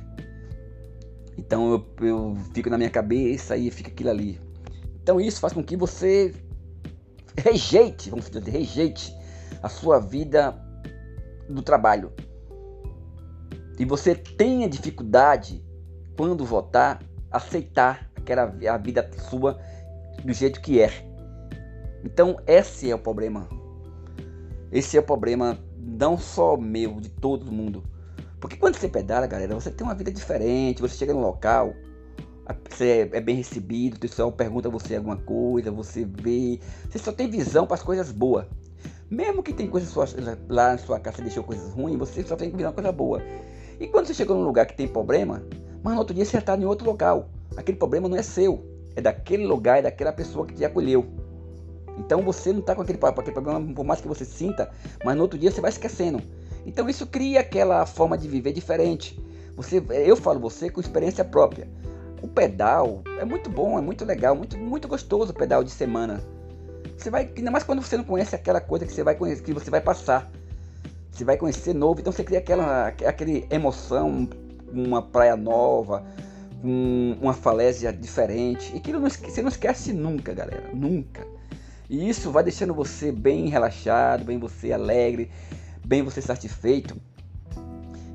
Então 1.37 1.71
eu, 1.71 2.07
eu 2.07 2.37
fico 2.53 2.69
na 2.69 2.77
minha 2.77 2.89
cabeça 2.89 3.55
e 3.55 3.69
fica 3.69 3.89
aquilo 3.89 4.09
ali. 4.09 4.39
Então 5.01 5.19
isso 5.19 5.39
faz 5.39 5.53
com 5.53 5.63
que 5.63 5.75
você 5.75 6.33
rejeite, 7.37 8.09
vamos 8.09 8.29
dizer, 8.29 8.49
rejeite 8.49 9.15
a 9.61 9.69
sua 9.69 9.99
vida 9.99 10.55
do 11.49 11.61
trabalho. 11.61 12.11
e 13.77 13.85
você 13.85 14.15
tenha 14.15 14.69
dificuldade 14.69 15.63
quando 16.15 16.45
votar, 16.45 16.99
aceitar 17.31 18.09
aquela 18.15 18.43
a 18.43 18.77
vida 18.77 19.09
sua 19.29 19.59
do 20.23 20.33
jeito 20.33 20.61
que 20.61 20.81
é. 20.81 20.91
Então 22.03 22.37
esse 22.45 22.89
é 22.89 22.95
o 22.95 22.99
problema. 22.99 23.47
Esse 24.71 24.97
é 24.97 24.99
o 24.99 25.03
problema 25.03 25.59
não 25.77 26.17
só 26.17 26.55
meu, 26.57 26.99
de 26.99 27.09
todo 27.09 27.51
mundo. 27.51 27.83
Porque 28.39 28.55
quando 28.55 28.75
você 28.75 28.87
pedala, 28.87 29.27
galera, 29.27 29.53
você 29.53 29.69
tem 29.69 29.85
uma 29.85 29.93
vida 29.93 30.11
diferente, 30.11 30.81
você 30.81 30.95
chega 30.95 31.13
no 31.13 31.19
local, 31.19 31.73
você 32.69 33.09
é 33.11 33.21
bem 33.21 33.35
recebido, 33.35 33.97
o 33.97 33.99
pessoal 33.99 34.31
pergunta 34.31 34.67
a 34.67 34.71
você 34.71 34.95
alguma 34.95 35.17
coisa, 35.17 35.71
você 35.71 36.05
vê, 36.05 36.59
você 36.89 36.97
só 36.97 37.11
tem 37.11 37.29
visão 37.29 37.67
para 37.67 37.75
as 37.75 37.83
coisas 37.83 38.11
boas. 38.11 38.45
Mesmo 39.09 39.43
que 39.43 39.53
tem 39.53 39.67
coisas 39.67 39.93
lá 40.49 40.71
na 40.71 40.77
sua 40.77 40.99
casa, 40.99 41.17
você 41.17 41.23
deixou 41.23 41.43
coisas 41.43 41.71
ruins, 41.73 41.97
você 41.97 42.23
só 42.23 42.35
tem 42.35 42.49
visão 42.49 42.71
coisa 42.71 42.91
boa. 42.91 43.21
E 43.79 43.87
quando 43.87 44.07
você 44.07 44.13
chegou 44.13 44.37
num 44.37 44.43
lugar 44.43 44.65
que 44.65 44.75
tem 44.75 44.87
problema, 44.87 45.43
mas 45.83 45.93
no 45.93 45.99
outro 45.99 46.13
dia 46.13 46.25
você 46.25 46.37
está 46.37 46.55
em 46.55 46.65
outro 46.65 46.85
local. 46.85 47.29
Aquele 47.55 47.77
problema 47.77 48.07
não 48.07 48.17
é 48.17 48.23
seu, 48.23 48.65
é 48.95 49.01
daquele 49.01 49.45
lugar, 49.45 49.79
é 49.79 49.81
daquela 49.83 50.11
pessoa 50.11 50.45
que 50.45 50.53
te 50.53 50.65
acolheu. 50.65 51.05
Então 51.97 52.21
você 52.21 52.51
não 52.51 52.59
está 52.59 52.75
com 52.75 52.81
aquele, 52.81 52.99
aquele 53.01 53.31
problema, 53.31 53.73
por 53.73 53.85
mais 53.85 54.01
que 54.01 54.07
você 54.07 54.25
sinta, 54.25 54.69
mas 55.03 55.15
no 55.15 55.21
outro 55.23 55.37
dia 55.37 55.51
você 55.51 55.61
vai 55.61 55.69
esquecendo. 55.69 56.21
Então 56.65 56.89
isso 56.89 57.05
cria 57.07 57.39
aquela 57.39 57.85
forma 57.85 58.17
de 58.17 58.27
viver 58.27 58.53
diferente. 58.53 59.19
Você, 59.55 59.83
eu 59.89 60.15
falo 60.15 60.39
você 60.39 60.69
com 60.69 60.79
experiência 60.79 61.23
própria. 61.23 61.67
O 62.21 62.27
pedal 62.27 63.01
é 63.19 63.25
muito 63.25 63.49
bom, 63.49 63.77
é 63.77 63.81
muito 63.81 64.05
legal, 64.05 64.35
muito, 64.35 64.57
muito 64.57 64.87
gostoso 64.87 65.31
o 65.31 65.35
pedal 65.35 65.63
de 65.63 65.71
semana. 65.71 66.23
Você 66.97 67.09
vai, 67.09 67.31
ainda 67.35 67.49
mais 67.49 67.63
quando 67.63 67.81
você 67.81 67.97
não 67.97 68.03
conhece 68.03 68.35
aquela 68.35 68.61
coisa 68.61 68.85
que 68.85 68.91
você 68.91 69.03
vai 69.03 69.15
conhecer, 69.15 69.43
que 69.43 69.53
você 69.53 69.71
vai 69.71 69.81
passar. 69.81 70.31
Você 71.11 71.25
vai 71.25 71.35
conhecer 71.35 71.73
novo, 71.73 71.99
então 71.99 72.13
você 72.13 72.23
cria 72.23 72.39
aquela, 72.39 72.87
aquele 72.87 73.45
emoção, 73.49 74.29
uma 74.73 75.01
praia 75.01 75.35
nova, 75.35 76.03
um, 76.63 77.17
uma 77.21 77.33
falésia 77.33 77.91
diferente. 77.91 78.73
E 78.75 78.91
não, 78.91 79.01
você 79.01 79.41
não 79.41 79.49
esquece 79.49 79.93
nunca, 79.93 80.33
galera. 80.33 80.69
Nunca. 80.73 81.25
E 81.89 82.09
isso 82.09 82.31
vai 82.31 82.43
deixando 82.43 82.73
você 82.73 83.11
bem 83.11 83.49
relaxado, 83.49 84.23
bem 84.23 84.39
você 84.39 84.71
alegre, 84.71 85.29
bem 85.85 86.01
você 86.01 86.21
satisfeito. 86.21 86.95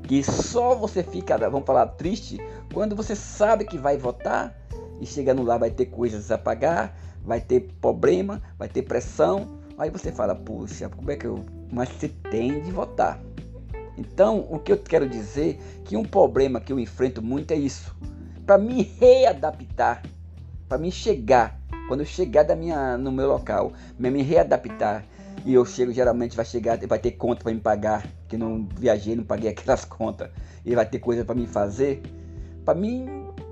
Que 0.03 0.23
só 0.23 0.73
você 0.73 1.03
fica, 1.03 1.37
vamos 1.37 1.65
falar, 1.65 1.85
triste 1.87 2.39
quando 2.73 2.95
você 2.95 3.15
sabe 3.15 3.65
que 3.65 3.77
vai 3.77 3.97
votar 3.97 4.55
e 4.99 5.05
chegando 5.05 5.43
lá 5.43 5.57
vai 5.57 5.69
ter 5.69 5.87
coisas 5.87 6.31
a 6.31 6.37
pagar, 6.37 6.97
vai 7.23 7.41
ter 7.41 7.71
problema, 7.81 8.41
vai 8.57 8.67
ter 8.67 8.83
pressão. 8.83 9.59
Aí 9.77 9.89
você 9.89 10.11
fala, 10.11 10.33
puxa, 10.33 10.89
como 10.89 11.11
é 11.11 11.15
que 11.15 11.27
eu. 11.27 11.45
Mas 11.71 11.89
você 11.89 12.07
tem 12.07 12.61
de 12.61 12.71
votar. 12.71 13.21
Então, 13.97 14.45
o 14.49 14.59
que 14.59 14.71
eu 14.71 14.77
quero 14.77 15.09
dizer 15.09 15.59
que 15.83 15.97
um 15.97 16.03
problema 16.03 16.61
que 16.61 16.71
eu 16.71 16.79
enfrento 16.79 17.21
muito 17.21 17.51
é 17.51 17.55
isso. 17.55 17.95
Para 18.45 18.57
me 18.57 18.83
readaptar, 18.83 20.03
para 20.69 20.77
me 20.77 20.91
chegar, 20.91 21.59
quando 21.87 22.01
eu 22.01 22.05
chegar 22.05 22.43
da 22.43 22.55
minha, 22.55 22.97
no 22.97 23.11
meu 23.11 23.27
local, 23.27 23.73
me 23.97 24.21
readaptar, 24.21 25.03
e 25.45 25.53
eu 25.53 25.65
chego, 25.65 25.91
geralmente 25.91 26.35
vai 26.35 26.45
chegar, 26.45 26.77
vai 26.85 26.99
ter 26.99 27.11
conta 27.11 27.43
para 27.43 27.53
me 27.53 27.59
pagar, 27.59 28.05
que 28.27 28.37
não 28.37 28.67
viajei, 28.77 29.15
não 29.15 29.23
paguei 29.23 29.49
aquelas 29.51 29.83
contas, 29.83 30.29
e 30.63 30.75
vai 30.75 30.85
ter 30.85 30.99
coisa 30.99 31.25
para 31.25 31.35
me 31.35 31.47
fazer. 31.47 32.01
Para 32.63 32.75
mim 32.75 33.07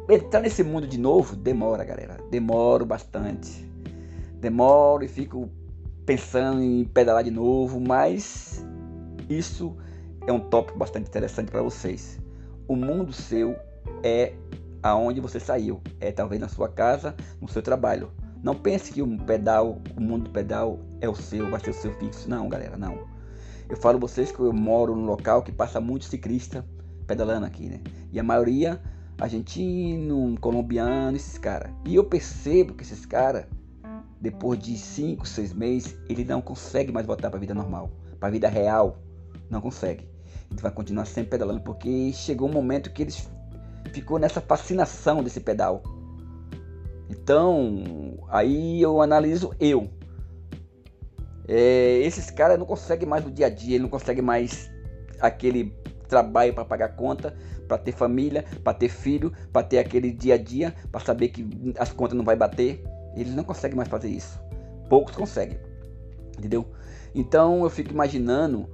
entrar 0.10 0.42
nesse 0.42 0.64
mundo 0.64 0.86
de 0.86 1.00
novo, 1.00 1.36
demora, 1.36 1.84
galera. 1.84 2.18
Demoro 2.30 2.86
bastante. 2.86 3.66
Demoro 4.40 5.04
e 5.04 5.08
fico 5.08 5.50
pensando 6.06 6.62
em 6.62 6.86
pedalar 6.86 7.24
de 7.24 7.32
novo, 7.32 7.80
mas 7.80 8.64
isso 9.28 9.76
é 10.28 10.32
um 10.32 10.40
tópico 10.40 10.78
bastante 10.78 11.08
interessante 11.08 11.52
para 11.52 11.62
vocês. 11.62 12.20
O 12.68 12.76
mundo 12.76 13.14
seu 13.14 13.56
é 14.04 14.34
aonde 14.82 15.20
você 15.20 15.40
saiu, 15.40 15.82
é 16.00 16.12
talvez 16.12 16.42
na 16.42 16.48
sua 16.48 16.68
casa, 16.68 17.16
no 17.40 17.48
seu 17.48 17.62
trabalho. 17.62 18.12
Não 18.42 18.56
pense 18.56 18.92
que 18.92 19.02
o 19.02 19.18
pedal, 19.18 19.82
o 19.96 20.02
mundo 20.02 20.26
do 20.26 20.30
pedal 20.30 20.80
é 21.02 21.10
o 21.10 21.16
seu, 21.16 21.50
vai 21.50 21.60
ser 21.60 21.72
o 21.72 21.74
seu 21.74 21.92
fixo. 21.94 22.30
Não, 22.30 22.48
galera, 22.48 22.78
não. 22.78 23.00
Eu 23.68 23.78
falo 23.78 23.98
vocês 24.00 24.32
que 24.32 24.40
eu 24.40 24.54
moro 24.54 24.96
num 24.96 25.06
local 25.06 25.42
que 25.42 25.52
passa 25.52 25.82
muito 25.82 26.06
ciclista 26.06 26.66
pedalando 27.08 27.46
aqui, 27.46 27.68
né? 27.68 27.82
E 28.12 28.20
a 28.20 28.24
maioria 28.24 28.80
argentino, 29.20 30.36
colombiano, 30.40 31.16
esses 31.16 31.38
caras. 31.38 31.72
E 31.86 31.96
eu 31.96 32.04
percebo 32.04 32.74
que 32.74 32.84
esses 32.84 33.06
caras, 33.06 33.46
depois 34.20 34.60
de 34.60 34.78
5, 34.78 35.28
6 35.28 35.54
meses, 35.54 35.98
ele 36.10 36.24
não 36.24 36.42
consegue 36.42 36.92
mais 36.92 37.08
voltar 37.08 37.30
para 37.30 37.38
a 37.38 37.42
vida 37.42 37.54
normal, 37.54 37.92
para 38.20 38.30
a 38.30 38.32
vida 38.32 38.48
real. 38.48 39.00
Não 39.50 39.62
consegue 39.62 40.15
gente 40.52 40.62
vai 40.62 40.72
continuar 40.72 41.06
sempre 41.06 41.32
pedalando 41.32 41.62
porque 41.62 42.12
chegou 42.14 42.48
um 42.48 42.52
momento 42.52 42.92
que 42.92 43.02
eles 43.02 43.30
ficou 43.92 44.20
nessa 44.20 44.42
fascinação 44.42 45.24
desse 45.24 45.40
pedal. 45.40 45.84
Então, 47.10 48.18
aí 48.30 48.82
eu 48.82 49.02
analiso 49.02 49.54
eu. 49.60 49.90
É, 51.48 52.00
esses 52.00 52.32
caras 52.32 52.58
não 52.58 52.66
conseguem 52.66 53.08
mais 53.08 53.24
no 53.24 53.32
dia 53.32 53.46
a 53.46 53.50
dia, 53.50 53.76
ele 53.76 53.84
não 53.84 53.90
consegue 53.90 54.22
mais 54.22 54.70
aquele 55.20 55.76
trabalho 56.08 56.54
para 56.54 56.66
pagar 56.66 56.96
conta, 56.96 57.36
para 57.68 57.78
ter 57.78 57.92
família, 57.92 58.44
para 58.64 58.74
ter 58.74 58.90
filho, 58.90 59.32
para 59.52 59.64
ter 59.64 59.80
aquele 59.80 60.12
dia 60.12 60.36
a 60.36 60.38
dia, 60.38 60.74
para 60.92 61.02
saber 61.02 61.30
que 61.30 61.74
as 61.78 61.92
contas 61.92 62.18
não 62.18 62.26
vai 62.26 62.36
bater. 62.36 62.84
Eles 63.16 63.34
não 63.34 63.44
conseguem 63.44 63.78
mais 63.78 63.90
fazer 63.90 64.10
isso. 64.10 64.40
Poucos 64.90 65.16
conseguem. 65.16 65.58
Entendeu? 66.38 66.66
Então 67.14 67.64
eu 67.64 67.70
fico 67.70 67.92
imaginando 67.92 68.70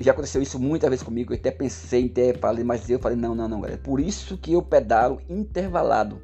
já 0.00 0.12
aconteceu 0.12 0.42
isso 0.42 0.58
muitas 0.58 0.90
vezes 0.90 1.04
comigo, 1.04 1.32
eu 1.32 1.38
até 1.38 1.50
pensei, 1.50 2.06
até 2.06 2.34
falei, 2.34 2.64
mas 2.64 2.88
eu 2.90 2.98
falei, 2.98 3.16
não, 3.16 3.34
não, 3.34 3.48
não, 3.48 3.60
galera. 3.60 3.80
Por 3.80 4.00
isso 4.00 4.36
que 4.36 4.52
eu 4.52 4.62
pedalo 4.62 5.20
intervalado. 5.28 6.20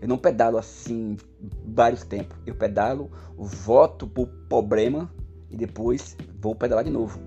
Eu 0.00 0.08
não 0.08 0.18
pedalo 0.18 0.58
assim 0.58 1.16
vários 1.64 2.02
tempos. 2.02 2.36
Eu 2.46 2.54
pedalo, 2.54 3.10
voto 3.36 4.06
pro 4.06 4.26
problema 4.48 5.12
e 5.50 5.56
depois 5.56 6.16
vou 6.40 6.54
pedalar 6.54 6.84
de 6.84 6.90
novo. 6.90 7.20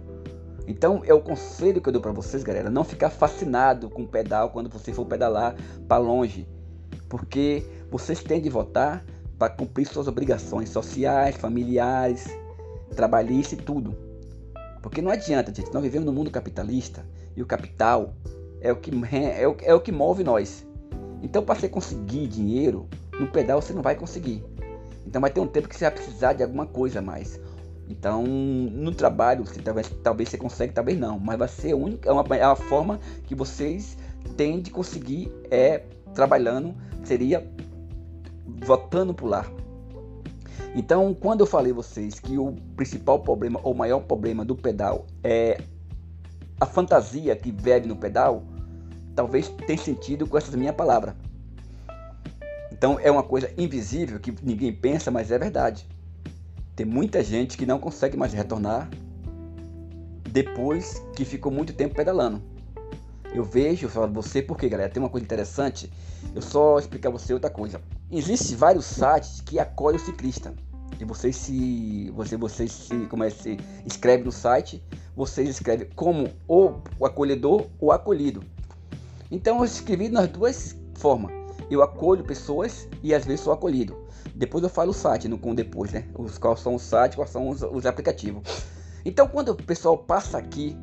Então 0.67 1.01
é 1.05 1.13
o 1.13 1.21
conselho 1.21 1.79
que 1.79 1.87
eu 1.87 1.93
dou 1.93 2.01
para 2.01 2.11
vocês, 2.11 2.43
galera, 2.43 2.69
não 2.69 2.83
ficar 2.83 3.09
fascinado 3.09 3.89
com 3.89 4.03
o 4.03 4.07
pedal 4.07 4.49
quando 4.49 4.69
você 4.69 4.91
for 4.91 5.05
pedalar 5.05 5.55
para 5.87 5.97
longe, 5.97 6.47
porque 7.07 7.63
vocês 7.91 8.23
têm 8.23 8.41
de 8.41 8.49
votar 8.49 9.05
para 9.37 9.53
cumprir 9.53 9.85
suas 9.87 10.07
obrigações 10.07 10.69
sociais, 10.69 11.35
familiares, 11.35 12.27
trabalhistas 12.95 13.59
e 13.59 13.61
tudo. 13.61 14.04
Porque 14.85 15.01
não 15.01 15.09
adianta, 15.09 15.51
gente, 15.51 15.73
nós 15.73 15.81
vivemos 15.81 16.05
num 16.05 16.13
mundo 16.13 16.29
capitalista 16.29 17.03
e 17.35 17.41
o 17.41 17.45
capital 17.45 18.13
é 18.61 18.71
o 18.71 18.75
que, 18.75 18.91
é 19.35 19.47
o, 19.47 19.57
é 19.63 19.73
o 19.73 19.81
que 19.81 19.91
move 19.91 20.23
nós. 20.23 20.63
Então, 21.23 21.43
para 21.43 21.55
você 21.55 21.67
conseguir 21.67 22.27
dinheiro, 22.27 22.87
no 23.19 23.25
pedal 23.25 23.59
você 23.59 23.73
não 23.73 23.81
vai 23.81 23.95
conseguir. 23.95 24.43
Então, 25.03 25.19
vai 25.19 25.31
ter 25.31 25.39
um 25.39 25.47
tempo 25.47 25.67
que 25.67 25.75
você 25.75 25.85
vai 25.85 25.91
precisar 25.95 26.33
de 26.33 26.43
alguma 26.43 26.67
coisa 26.67 26.99
a 26.99 27.01
mais. 27.01 27.39
Então, 27.89 28.21
no 28.27 28.93
trabalho, 28.93 29.43
você, 29.43 29.59
talvez, 29.59 29.91
talvez 30.03 30.29
você 30.29 30.37
consiga, 30.37 30.71
talvez 30.71 30.99
não, 30.99 31.19
mas 31.19 31.39
vai 31.39 31.47
ser 31.47 31.71
a 31.71 31.75
única, 31.75 32.07
é 32.07 32.39
é 32.39 32.45
uma 32.45 32.55
forma 32.55 32.99
que 33.23 33.33
vocês 33.33 33.97
têm 34.37 34.61
de 34.61 34.69
conseguir 34.69 35.31
é 35.49 35.81
trabalhando, 36.13 36.75
seria 37.03 37.43
votando 38.45 39.15
por 39.15 39.25
lá. 39.25 39.47
Então, 40.75 41.13
quando 41.13 41.41
eu 41.41 41.45
falei 41.45 41.71
a 41.71 41.75
vocês 41.75 42.19
que 42.19 42.37
o 42.37 42.53
principal 42.75 43.19
problema, 43.19 43.59
ou 43.63 43.73
maior 43.73 44.01
problema 44.01 44.43
do 44.43 44.55
pedal 44.55 45.05
é 45.23 45.61
a 46.59 46.65
fantasia 46.65 47.35
que 47.35 47.51
vive 47.51 47.87
no 47.87 47.95
pedal, 47.95 48.43
talvez 49.15 49.49
tenha 49.65 49.77
sentido 49.77 50.27
com 50.27 50.37
essa 50.37 50.55
minha 50.57 50.73
palavra. 50.73 51.15
Então, 52.71 52.99
é 53.01 53.09
uma 53.09 53.23
coisa 53.23 53.49
invisível 53.57 54.19
que 54.19 54.33
ninguém 54.43 54.73
pensa, 54.73 55.09
mas 55.09 55.31
é 55.31 55.39
verdade. 55.39 55.87
Tem 56.75 56.85
muita 56.85 57.23
gente 57.23 57.57
que 57.57 57.65
não 57.65 57.79
consegue 57.79 58.17
mais 58.17 58.33
retornar 58.33 58.89
depois 60.29 61.01
que 61.15 61.23
ficou 61.23 61.49
muito 61.49 61.71
tempo 61.73 61.95
pedalando. 61.95 62.41
Eu 63.33 63.43
vejo, 63.43 63.85
eu 63.85 63.89
falo 63.89 64.11
você, 64.11 64.41
porque 64.41 64.67
galera, 64.67 64.89
tem 64.89 65.01
uma 65.01 65.09
coisa 65.09 65.23
interessante. 65.23 65.89
Eu 66.33 66.41
só 66.41 66.77
explicar 66.77 67.09
você 67.09 67.33
outra 67.33 67.49
coisa. 67.49 67.81
Existem 68.11 68.55
vários 68.55 68.85
sites 68.85 69.41
que 69.41 69.59
acolhem 69.59 69.99
o 69.99 70.03
ciclista. 70.03 70.53
E 70.99 71.05
vocês 71.05 71.35
se. 71.35 72.11
Você, 72.15 72.37
vocês 72.37 72.71
se. 72.71 72.95
Como 73.07 73.23
é 73.23 73.29
se 73.29 73.57
escreve 73.85 74.23
no 74.23 74.31
site, 74.31 74.83
vocês 75.15 75.49
escrevem 75.49 75.89
como 75.95 76.29
o 76.47 77.05
acolhedor 77.05 77.67
ou 77.79 77.91
acolhido. 77.91 78.43
Então 79.31 79.59
eu 79.59 79.65
escrevi 79.65 80.09
nas 80.09 80.27
duas 80.27 80.75
formas. 80.95 81.33
Eu 81.69 81.81
acolho 81.81 82.23
pessoas 82.23 82.87
e 83.01 83.13
às 83.13 83.25
vezes 83.25 83.41
sou 83.41 83.51
acolhido. 83.51 83.97
Depois 84.35 84.63
eu 84.63 84.69
falo 84.69 84.91
o 84.91 84.93
site, 84.93 85.27
no 85.27 85.37
com 85.37 85.55
depois, 85.55 85.91
né? 85.91 86.05
Os 86.17 86.37
quais 86.37 86.59
são 86.59 86.75
os 86.75 86.83
sites, 86.83 87.15
quais 87.15 87.31
são 87.31 87.49
os, 87.49 87.61
os 87.63 87.85
aplicativos. 87.85 88.43
Então 89.03 89.27
quando 89.27 89.49
o 89.49 89.55
pessoal 89.55 89.97
passa 89.97 90.37
aqui 90.37 90.77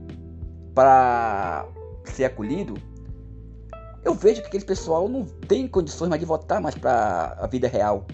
para 0.74 1.66
ser 2.04 2.24
acolhido, 2.24 2.74
eu 4.04 4.14
vejo 4.14 4.40
que 4.40 4.48
aquele 4.48 4.64
pessoal 4.64 5.08
não 5.08 5.24
tem 5.24 5.68
condições 5.68 6.08
mais 6.08 6.20
de 6.20 6.26
votar 6.26 6.60
mais 6.60 6.74
para 6.74 7.36
a 7.40 7.46
vida 7.46 7.68
real. 7.68 8.06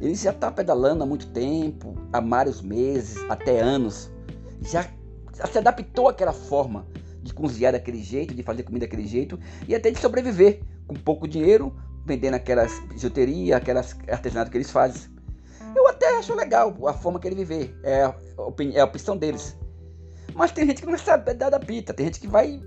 Ele 0.00 0.14
já 0.14 0.30
está 0.30 0.50
pedalando 0.50 1.02
há 1.02 1.06
muito 1.06 1.26
tempo, 1.28 1.94
há 2.12 2.20
vários 2.20 2.62
meses, 2.62 3.18
até 3.28 3.60
anos. 3.60 4.10
Já, 4.62 4.88
já 5.36 5.46
se 5.46 5.58
adaptou 5.58 6.08
àquela 6.08 6.32
forma 6.32 6.86
de 7.22 7.34
cozinhar 7.34 7.72
daquele 7.72 8.02
jeito, 8.02 8.34
de 8.34 8.42
fazer 8.42 8.62
comida 8.62 8.86
daquele 8.86 9.06
jeito 9.06 9.38
e 9.66 9.74
até 9.74 9.90
de 9.90 9.98
sobreviver 9.98 10.62
com 10.86 10.94
pouco 10.94 11.28
dinheiro, 11.28 11.74
vendendo 12.06 12.34
aquelas 12.34 12.78
bijuterias, 12.86 13.56
aquelas 13.56 13.94
artesanato 14.08 14.50
que 14.50 14.56
eles 14.56 14.70
fazem. 14.70 15.10
Eu 15.76 15.86
até 15.86 16.16
acho 16.16 16.34
legal 16.34 16.74
a 16.86 16.94
forma 16.94 17.20
que 17.20 17.28
ele 17.28 17.44
viver, 17.44 17.78
é 17.82 18.04
a, 18.04 18.14
é 18.72 18.80
a 18.80 18.84
opção 18.84 19.16
deles. 19.16 19.56
Mas 20.34 20.52
tem 20.52 20.66
gente 20.66 20.80
que 20.80 20.88
não 20.88 20.96
sabe 20.96 21.34
dar 21.34 21.50
da 21.50 21.60
pita, 21.60 21.92
tem 21.92 22.06
gente 22.06 22.20
que 22.20 22.28
vai 22.28 22.62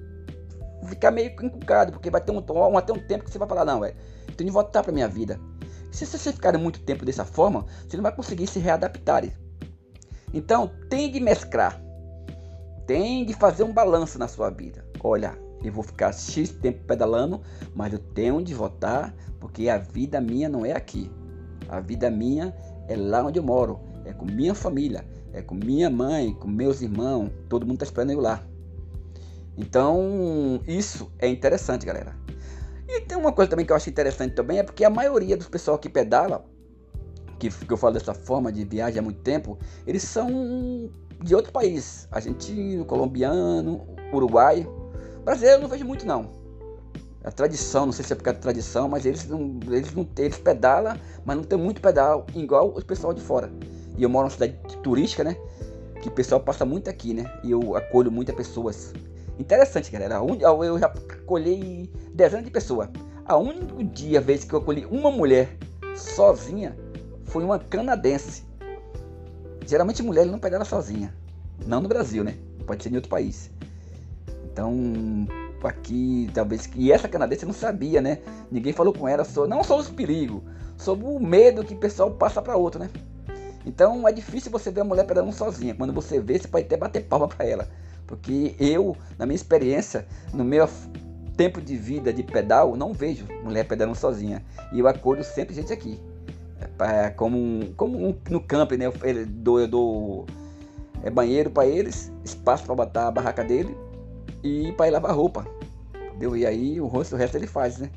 ficar 0.88 1.12
meio 1.12 1.30
encucado, 1.30 1.92
porque 1.92 2.10
vai 2.10 2.22
ter 2.22 2.32
um, 2.32 2.44
um, 2.50 2.78
até 2.78 2.94
um 2.94 3.00
tempo 3.00 3.24
que 3.24 3.32
você 3.32 3.40
vai 3.40 3.48
falar, 3.48 3.66
não, 3.66 3.80
velho, 3.82 3.96
tenho 4.38 4.50
de 4.50 4.54
voltar 4.54 4.84
pra 4.84 4.92
minha 4.92 5.08
vida. 5.08 5.40
Se 5.92 6.06
você 6.06 6.32
ficar 6.32 6.58
muito 6.58 6.80
tempo 6.82 7.06
dessa 7.06 7.26
forma, 7.26 7.66
você 7.88 7.98
não 7.98 8.04
vai 8.04 8.16
conseguir 8.16 8.48
se 8.48 8.60
readaptar. 8.60 9.24
Então, 10.34 10.72
tem 10.90 11.12
de 11.12 11.20
mesclar. 11.20 11.82
Tem 12.88 13.26
de 13.26 13.34
fazer 13.34 13.64
um 13.64 13.74
balanço 13.74 14.18
na 14.18 14.28
sua 14.28 14.50
vida. 14.50 14.86
Olha, 15.04 15.38
eu 15.64 15.72
vou 15.72 15.84
ficar 15.84 16.14
X 16.14 16.50
tempo 16.50 16.84
pedalando, 16.86 17.42
mas 17.76 17.94
eu 17.94 18.00
tenho 18.00 18.42
de 18.42 18.54
voltar 18.54 19.14
porque 19.40 19.70
a 19.70 19.78
vida 19.78 20.22
minha 20.22 20.48
não 20.48 20.66
é 20.66 20.72
aqui. 20.72 21.12
A 21.68 21.80
vida 21.80 22.10
minha 22.10 22.56
é 22.88 22.96
lá 22.96 23.24
onde 23.24 23.40
eu 23.40 23.44
moro, 23.44 23.80
é 24.06 24.14
com 24.14 24.26
minha 24.26 24.56
família, 24.56 25.06
é 25.34 25.42
com 25.42 25.56
minha 25.56 25.90
mãe, 25.90 26.34
com 26.34 26.48
meus 26.48 26.82
irmãos, 26.82 27.32
todo 27.48 27.66
mundo 27.66 27.76
está 27.76 27.86
esperando 27.86 28.12
eu 28.12 28.22
lá. 28.22 28.44
Então, 29.62 30.60
isso 30.68 31.12
é 31.20 31.28
interessante, 31.28 31.86
galera. 31.86 32.16
E 32.88 33.02
tem 33.02 33.16
uma 33.16 33.32
coisa 33.32 33.52
também 33.52 33.64
que 33.64 33.72
eu 33.72 33.76
acho 33.76 33.90
interessante 33.90 34.34
também, 34.34 34.58
é 34.58 34.64
porque 34.64 34.84
a 34.84 34.90
maioria 34.90 35.38
dos 35.38 35.48
pessoal 35.48 35.78
que 35.78 35.88
pedala, 35.88 36.44
que, 37.38 37.50
que 37.50 37.72
eu 37.72 37.78
falo 37.78 37.94
dessa 37.94 38.14
forma 38.14 38.52
de 38.52 38.66
viagem 38.66 39.00
há 39.00 39.02
muito 39.04 39.22
tempo, 39.22 39.60
eles 39.86 40.02
são 40.02 40.90
de 41.24 41.36
outro 41.36 41.52
país. 41.52 42.08
Argentino, 42.12 42.84
colombiano, 42.86 43.86
uruguaio. 44.12 44.68
Brasileiro 45.24 45.60
eu 45.60 45.62
não 45.62 45.70
vejo 45.70 45.86
muito 45.86 46.08
não. 46.08 46.42
A 47.24 47.32
tradição, 47.32 47.86
não 47.86 47.94
sei 47.94 48.04
se 48.04 48.14
é 48.14 48.16
por 48.16 48.24
causa 48.24 48.40
da 48.40 48.42
tradição, 48.42 48.90
mas 48.90 49.06
eles 49.06 49.28
não, 49.28 49.60
eles 49.70 49.94
não 49.94 50.10
eles 50.18 50.40
pedalam, 50.40 50.98
mas 51.24 51.38
não 51.38 51.44
tem 51.44 51.58
muito 51.58 51.80
pedal 51.80 52.26
igual 52.34 52.70
o 52.70 52.84
pessoal 52.84 53.14
de 53.14 53.22
fora. 53.22 53.52
E 53.96 54.02
eu 54.02 54.10
moro 54.10 54.24
numa 54.24 54.32
cidade 54.32 54.58
turística, 54.82 55.24
né? 55.24 55.38
Que 56.02 56.08
o 56.08 56.12
pessoal 56.12 56.42
passa 56.42 56.66
muito 56.66 56.90
aqui, 56.90 57.14
né? 57.14 57.32
E 57.44 57.52
eu 57.52 57.76
acolho 57.76 58.12
muitas 58.12 58.34
pessoas. 58.34 58.92
Interessante, 59.40 59.92
galera. 59.92 60.16
Eu 60.16 60.80
já 60.80 60.94
colhei 61.26 61.90
dezenas 62.14 62.46
de 62.46 62.52
pessoas. 62.52 62.90
A 63.26 63.38
único 63.38 63.84
dia, 63.84 64.20
vez 64.20 64.44
que 64.44 64.54
eu 64.54 64.60
acolhi 64.60 64.86
uma 64.86 65.12
mulher 65.12 65.58
sozinha, 65.96 66.78
foi 67.26 67.44
uma 67.44 67.60
canadense. 67.60 68.44
Geralmente 69.66 70.04
mulher 70.04 70.26
não 70.26 70.40
pedala 70.40 70.66
sozinha. 70.66 71.14
Não 71.66 71.82
no 71.82 71.88
Brasil, 71.88 72.24
né? 72.24 72.36
Pode 72.66 72.84
ser 72.84 72.92
em 72.92 72.96
outro 72.96 73.10
país. 73.10 73.50
Então, 74.52 74.74
aqui, 75.64 76.30
talvez. 76.34 76.70
E 76.76 76.92
essa 76.92 77.08
canadense 77.08 77.46
não 77.46 77.54
sabia, 77.54 78.02
né? 78.02 78.20
Ninguém 78.52 78.74
falou 78.74 78.94
com 78.94 79.08
ela 79.08 79.24
sobre, 79.24 79.50
não 79.50 79.64
só 79.64 79.78
os 79.78 79.90
perigos, 79.90 80.42
sobre 80.78 81.06
o 81.06 81.20
medo 81.20 81.64
que 81.64 81.74
o 81.74 81.78
pessoal 81.78 82.12
passa 82.12 82.42
para 82.42 82.58
outro, 82.58 82.80
né? 82.80 82.90
Então 83.66 84.08
é 84.08 84.12
difícil 84.12 84.52
você 84.52 84.72
ver 84.72 84.82
a 84.82 84.84
mulher 84.84 85.06
pedalando 85.06 85.34
sozinha. 85.34 85.76
Quando 85.76 85.94
você 85.94 86.20
vê, 86.20 86.38
você 86.38 86.48
pode 86.48 86.66
até 86.66 86.76
bater 86.76 87.06
palma 87.06 87.28
para 87.28 87.46
ela. 87.46 87.70
Porque 88.12 88.58
eu, 88.60 88.98
na 89.18 89.26
minha 89.26 89.38
experiência, 89.38 90.06
no 90.34 90.44
meu 90.44 90.68
tempo 91.38 91.62
de 91.62 91.78
vida 91.78 92.12
de 92.12 92.22
pedal, 92.22 92.76
não 92.76 92.92
vejo 92.92 93.26
mulher 93.42 93.66
pedalando 93.66 93.98
sozinha. 93.98 94.44
E 94.74 94.80
eu 94.80 94.88
acolho 94.90 95.24
sempre 95.24 95.56
gente 95.56 95.72
aqui. 95.72 95.98
É, 96.78 97.10
como, 97.12 97.74
como 97.78 98.14
no 98.30 98.42
camping, 98.42 98.76
né? 98.76 98.88
Eu 98.88 98.94
dou, 99.28 99.62
eu 99.62 99.68
dou 99.70 100.26
é, 101.02 101.10
banheiro 101.10 101.50
para 101.52 101.66
eles, 101.66 102.12
espaço 102.22 102.66
para 102.66 102.76
botar 102.76 103.08
a 103.08 103.12
barraca 103.12 103.46
dele 103.46 103.74
e 104.44 104.74
para 104.74 104.90
ir 104.90 104.92
lavar 104.92 105.16
roupa. 105.16 105.48
Entendeu? 105.96 106.36
E 106.36 106.46
aí 106.46 106.82
o 106.82 106.90
resto, 106.90 107.16
o 107.16 107.18
resto 107.18 107.38
ele 107.38 107.48
faz, 107.48 107.78
né? 107.78 107.90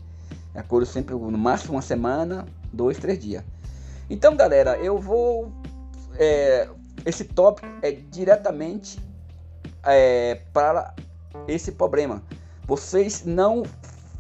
Acolho 0.55 0.87
sempre 0.87 1.13
no 1.13 1.37
máximo 1.37 1.73
uma 1.75 1.83
semana, 1.83 2.47
dois, 2.73 2.99
três 2.99 3.19
dias. 3.19 3.43
Então, 4.09 4.37
galera, 4.37 4.79
eu 4.79 4.97
vou. 4.97 5.51
É, 6.17 6.69
esse 7.05 7.25
tópico 7.25 7.67
é 7.83 7.91
diretamente 7.91 9.01
é, 9.87 10.41
para 10.53 10.95
esse 11.49 11.73
problema. 11.73 12.23
Vocês 12.67 13.25
não 13.25 13.63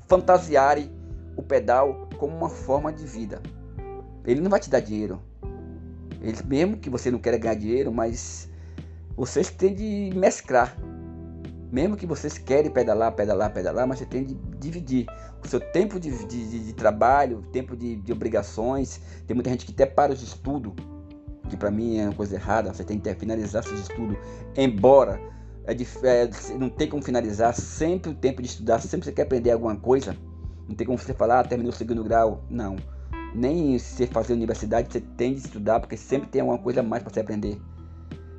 fantasiarem 0.06 0.90
o 1.36 1.42
pedal 1.42 2.08
como 2.18 2.36
uma 2.36 2.48
forma 2.48 2.92
de 2.92 3.04
vida. 3.04 3.40
Ele 4.24 4.40
não 4.40 4.50
vai 4.50 4.60
te 4.60 4.70
dar 4.70 4.80
dinheiro. 4.80 5.20
Ele, 6.20 6.38
mesmo 6.46 6.76
que 6.76 6.88
você 6.88 7.10
não 7.10 7.18
queira 7.18 7.36
ganhar 7.36 7.54
dinheiro, 7.54 7.92
mas 7.92 8.48
vocês 9.16 9.50
têm 9.50 9.74
de 9.74 10.10
mesclar. 10.14 10.76
Mesmo 11.70 11.96
que 11.96 12.06
vocês 12.06 12.38
querem 12.38 12.70
pedalar, 12.70 13.12
pedalar, 13.12 13.52
pedalar, 13.52 13.86
mas 13.86 13.98
você 13.98 14.06
tem 14.06 14.24
de 14.24 14.34
dividir 14.58 15.06
o 15.44 15.48
seu 15.48 15.60
tempo 15.60 15.98
de, 15.98 16.24
de, 16.26 16.66
de 16.66 16.72
trabalho, 16.72 17.42
tempo 17.52 17.76
de, 17.76 17.96
de, 17.96 18.12
obrigações. 18.12 19.00
Tem 19.26 19.34
muita 19.34 19.50
gente 19.50 19.66
que 19.66 19.72
até 19.72 19.84
para 19.84 20.12
os 20.12 20.22
estudos, 20.22 20.72
que 21.48 21.56
para 21.56 21.70
mim 21.70 21.98
é 21.98 22.04
uma 22.04 22.14
coisa 22.14 22.36
errada. 22.36 22.72
Você 22.72 22.84
tem 22.84 22.98
que 22.98 23.14
finalizar 23.14 23.64
seus 23.64 23.80
estudos, 23.80 24.16
embora 24.56 25.20
é, 25.66 25.72
é, 25.72 26.58
não 26.58 26.68
tem 26.68 26.88
como 26.88 27.02
finalizar, 27.02 27.54
sempre 27.54 28.10
o 28.10 28.14
tempo 28.14 28.42
de 28.42 28.48
estudar, 28.48 28.80
sempre 28.80 29.06
você 29.06 29.12
quer 29.12 29.22
aprender 29.22 29.50
alguma 29.50 29.74
coisa, 29.76 30.16
não 30.68 30.74
tem 30.74 30.86
como 30.86 30.98
você 30.98 31.14
falar, 31.14 31.40
ah, 31.40 31.44
terminou 31.44 31.72
o 31.72 31.76
segundo 31.76 32.04
grau, 32.04 32.44
não. 32.50 32.76
Nem 33.34 33.78
se 33.78 34.06
fazer 34.06 34.32
universidade, 34.32 34.92
você 34.92 35.00
tem 35.00 35.34
de 35.34 35.40
estudar, 35.40 35.80
porque 35.80 35.96
sempre 35.96 36.28
tem 36.28 36.40
alguma 36.40 36.58
coisa 36.58 36.80
a 36.80 36.82
mais 36.82 37.02
para 37.02 37.12
você 37.12 37.20
aprender. 37.20 37.60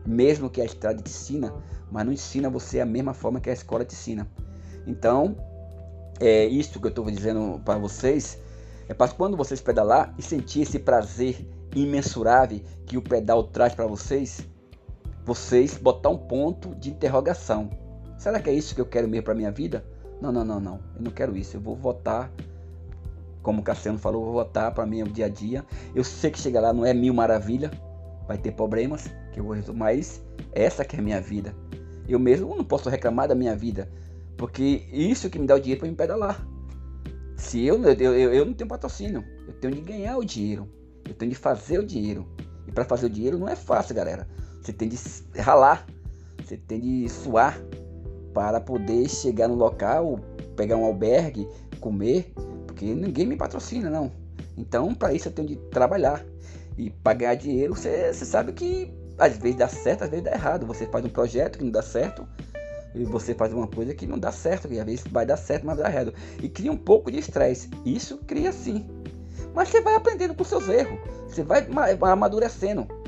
Mesmo 0.06 0.50
que 0.50 0.62
a 0.62 0.66
estrada 0.66 1.02
te 1.02 1.10
ensina, 1.10 1.54
mas 1.92 2.06
não 2.06 2.14
ensina 2.14 2.50
você 2.50 2.80
a 2.80 2.86
mesma 2.86 3.14
forma 3.14 3.40
que 3.40 3.50
a 3.50 3.54
escola 3.54 3.84
te 3.84 3.94
ensina. 3.94 4.28
Então, 4.88 5.36
é 6.20 6.46
isso 6.46 6.80
que 6.80 6.86
eu 6.86 6.90
estou 6.90 7.10
dizendo 7.10 7.60
para 7.66 7.78
vocês, 7.78 8.40
é 8.88 8.94
para 8.94 9.12
quando 9.12 9.36
vocês 9.36 9.60
pedalar 9.60 10.14
e 10.18 10.22
sentir 10.22 10.62
esse 10.62 10.80
prazer 10.80 11.46
imensurável 11.76 12.62
que 12.86 12.98
o 12.98 13.02
pedal 13.02 13.44
traz 13.44 13.74
para 13.74 13.86
vocês, 13.86 14.48
vocês 15.26 15.76
botar 15.76 16.10
um 16.10 16.18
ponto 16.18 16.76
de 16.76 16.92
interrogação. 16.92 17.70
Será 18.18 18.40
que 18.40 18.50
é 18.50 18.54
isso 18.54 18.76
que 18.76 18.80
eu 18.80 18.86
quero 18.86 19.08
mesmo 19.08 19.26
para 19.26 19.34
minha 19.34 19.52
vida? 19.52 19.84
Não, 20.22 20.32
não, 20.32 20.46
não, 20.46 20.60
não. 20.60 20.80
Eu 20.96 21.02
não 21.02 21.12
quero 21.12 21.36
isso. 21.36 21.58
Eu 21.58 21.62
vou 21.62 21.76
votar, 21.76 22.32
como 23.42 23.62
o 23.62 23.64
Cassiano 23.64 23.98
falou, 23.98 24.24
vou 24.24 24.34
votar 24.34 24.72
para 24.74 24.86
mim 24.86 25.02
o 25.02 25.08
dia 25.08 25.26
a 25.26 25.30
dia. 25.30 25.66
Eu 25.96 26.04
sei 26.04 26.30
que 26.30 26.40
chegar 26.40 26.62
lá 26.62 26.72
não 26.72 26.86
é 26.86 26.94
mil 26.94 27.14
maravilha, 27.14 27.72
vai 28.28 28.38
ter 28.38 28.52
problemas, 28.52 29.08
que 29.34 29.40
eu 29.40 29.44
vou 29.44 29.54
resolver, 29.54 29.80
mas 29.80 30.24
essa 30.54 30.86
que 30.86 30.96
é 30.96 31.00
a 31.00 31.02
minha 31.02 31.20
vida. 31.20 31.56
Eu 32.08 32.20
mesmo 32.20 32.56
não 32.56 32.64
posso 32.64 32.88
reclamar 32.88 33.28
da 33.28 33.36
minha 33.36 33.56
vida, 33.56 33.90
porque 34.38 34.88
isso 34.92 35.30
que 35.30 35.40
me 35.40 35.48
dá 35.48 35.56
o 35.56 35.60
dinheiro 35.60 35.80
para 35.80 35.90
me 35.90 35.96
pedalar. 35.96 36.48
Se 37.36 37.66
eu, 37.66 37.84
eu, 37.84 38.16
eu, 38.16 38.34
eu 38.34 38.46
não 38.46 38.54
tenho 38.54 38.70
patrocínio, 38.70 39.24
eu 39.48 39.54
tenho 39.54 39.74
de 39.74 39.82
ganhar 39.82 40.18
o 40.18 40.24
dinheiro, 40.24 40.70
eu 41.08 41.16
tenho 41.16 41.32
de 41.32 41.38
fazer 41.38 41.80
o 41.80 41.86
dinheiro. 41.86 42.28
E 42.68 42.72
para 42.72 42.86
fazer 42.86 43.08
o 43.08 43.10
dinheiro 43.10 43.38
não 43.38 43.50
é 43.50 43.56
fácil, 43.56 43.96
galera. 43.96 44.28
Você 44.66 44.74
tem 44.74 44.90
de 44.90 44.98
ralar, 45.40 45.86
você 46.44 46.58
tem 46.58 46.80
de 46.80 47.08
suar 47.08 47.56
para 48.34 48.60
poder 48.60 49.08
chegar 49.08 49.48
no 49.48 49.54
local, 49.54 50.20
pegar 50.56 50.76
um 50.76 50.86
albergue, 50.86 51.48
comer, 51.80 52.34
porque 52.66 52.86
ninguém 52.96 53.28
me 53.28 53.36
patrocina, 53.36 53.92
não. 53.92 54.12
Então, 54.58 54.96
para 54.96 55.14
isso 55.14 55.28
eu 55.28 55.32
tenho 55.32 55.48
de 55.50 55.56
trabalhar. 55.70 56.26
E 56.80 56.90
para 56.90 57.14
ganhar 57.14 57.36
dinheiro, 57.36 57.76
você, 57.76 58.12
sabe 58.12 58.54
que 58.54 58.92
às 59.20 59.38
vezes 59.38 59.56
dá 59.56 59.68
certo, 59.68 60.04
às 60.04 60.10
vezes 60.10 60.26
dá 60.26 60.32
errado. 60.32 60.66
Você 60.66 60.88
faz 60.88 61.06
um 61.06 61.10
projeto 61.10 61.60
que 61.60 61.64
não 61.64 61.72
dá 61.72 61.84
certo, 61.84 62.28
e 62.96 63.04
você 63.04 63.36
faz 63.36 63.54
uma 63.54 63.68
coisa 63.68 63.94
que 63.94 64.08
não 64.08 64.18
dá 64.18 64.32
certo, 64.32 64.68
que 64.68 64.80
às 64.80 64.86
vezes 64.86 65.06
vai 65.12 65.28
dar 65.28 65.38
certo, 65.38 65.64
mas 65.64 65.78
dá 65.78 65.88
errado. 65.88 66.12
E 66.42 66.50
cria 66.50 66.72
um 66.72 66.78
pouco 66.78 67.12
de 67.12 67.20
estresse. 67.20 67.70
Isso 67.86 68.18
cria 68.26 68.52
sim. 68.52 68.84
Mas 69.54 69.70
você 69.70 69.80
vai 69.80 69.94
aprendendo 69.94 70.34
com 70.34 70.44
seus 70.44 70.68
erros. 70.68 70.98
Você 71.28 71.44
vai 71.44 71.68
amadurecendo. 72.02 73.05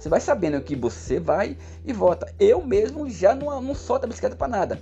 Você 0.00 0.08
vai 0.08 0.18
sabendo 0.18 0.62
que 0.62 0.74
você 0.74 1.20
vai 1.20 1.58
e 1.84 1.92
volta. 1.92 2.32
Eu 2.40 2.64
mesmo 2.64 3.10
já 3.10 3.34
não, 3.34 3.60
não 3.60 3.74
solto 3.74 4.04
a 4.04 4.06
bicicleta 4.06 4.34
para 4.34 4.48
nada. 4.48 4.80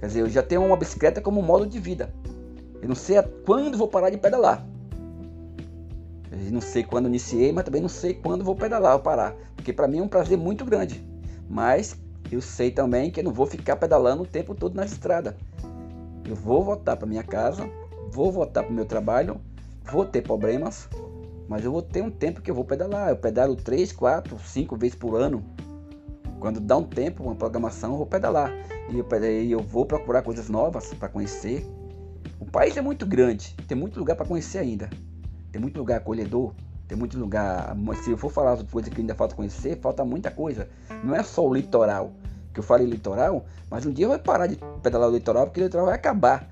Quer 0.00 0.06
dizer, 0.06 0.20
eu 0.22 0.28
já 0.28 0.42
tenho 0.42 0.64
uma 0.64 0.76
bicicleta 0.76 1.20
como 1.20 1.40
modo 1.40 1.64
de 1.64 1.78
vida. 1.78 2.12
Eu 2.82 2.88
não 2.88 2.96
sei 2.96 3.22
quando 3.46 3.78
vou 3.78 3.86
parar 3.86 4.10
de 4.10 4.16
pedalar. 4.16 4.66
Eu 6.32 6.50
não 6.50 6.60
sei 6.60 6.82
quando 6.82 7.06
iniciei, 7.06 7.52
mas 7.52 7.62
também 7.62 7.80
não 7.80 7.88
sei 7.88 8.12
quando 8.12 8.44
vou 8.44 8.56
pedalar 8.56 8.94
ou 8.94 9.00
parar. 9.00 9.36
Porque 9.54 9.72
para 9.72 9.86
mim 9.86 9.98
é 9.98 10.02
um 10.02 10.08
prazer 10.08 10.36
muito 10.36 10.64
grande. 10.64 11.00
Mas 11.48 11.96
eu 12.30 12.40
sei 12.40 12.72
também 12.72 13.12
que 13.12 13.20
eu 13.20 13.24
não 13.24 13.32
vou 13.32 13.46
ficar 13.46 13.76
pedalando 13.76 14.24
o 14.24 14.26
tempo 14.26 14.52
todo 14.52 14.74
na 14.74 14.84
estrada. 14.84 15.36
Eu 16.28 16.34
vou 16.34 16.64
voltar 16.64 16.96
para 16.96 17.06
minha 17.06 17.22
casa, 17.22 17.70
vou 18.10 18.32
voltar 18.32 18.64
para 18.64 18.72
o 18.72 18.74
meu 18.74 18.84
trabalho, 18.84 19.40
vou 19.92 20.04
ter 20.04 20.22
problemas, 20.22 20.88
mas 21.48 21.64
eu 21.64 21.72
vou 21.72 21.80
ter 21.80 22.02
um 22.02 22.10
tempo 22.10 22.42
que 22.42 22.50
eu 22.50 22.54
vou 22.54 22.64
pedalar. 22.64 23.08
Eu 23.08 23.16
pedalo 23.16 23.56
3, 23.56 23.90
4, 23.92 24.38
5 24.38 24.76
vezes 24.76 24.94
por 24.94 25.16
ano. 25.16 25.42
Quando 26.38 26.60
dá 26.60 26.76
um 26.76 26.84
tempo, 26.84 27.24
uma 27.24 27.34
programação, 27.34 27.92
eu 27.92 27.96
vou 27.96 28.06
pedalar. 28.06 28.52
E 28.90 28.98
eu, 28.98 29.06
eu 29.50 29.60
vou 29.60 29.86
procurar 29.86 30.22
coisas 30.22 30.48
novas 30.48 30.92
para 30.94 31.08
conhecer. 31.08 31.66
O 32.38 32.44
país 32.44 32.76
é 32.76 32.82
muito 32.82 33.06
grande, 33.06 33.56
tem 33.66 33.76
muito 33.76 33.98
lugar 33.98 34.14
para 34.14 34.26
conhecer 34.26 34.58
ainda. 34.58 34.88
Tem 35.50 35.60
muito 35.60 35.78
lugar 35.78 35.96
acolhedor, 35.96 36.52
tem 36.86 36.96
muito 36.96 37.18
lugar. 37.18 37.74
Se 38.02 38.10
eu 38.10 38.18
for 38.18 38.30
falar 38.30 38.52
as 38.52 38.62
coisas 38.62 38.92
que 38.92 39.00
ainda 39.00 39.14
falta 39.14 39.34
conhecer, 39.34 39.78
falta 39.80 40.04
muita 40.04 40.30
coisa. 40.30 40.68
Não 41.02 41.14
é 41.14 41.22
só 41.22 41.46
o 41.46 41.52
litoral. 41.52 42.12
que 42.52 42.60
eu 42.60 42.64
falei 42.64 42.86
litoral, 42.86 43.44
mas 43.70 43.86
um 43.86 43.92
dia 43.92 44.04
eu 44.04 44.10
vou 44.10 44.18
parar 44.18 44.46
de 44.46 44.58
pedalar 44.82 45.08
o 45.08 45.12
litoral 45.12 45.46
porque 45.46 45.60
o 45.60 45.64
litoral 45.64 45.86
vai 45.86 45.94
acabar 45.94 46.48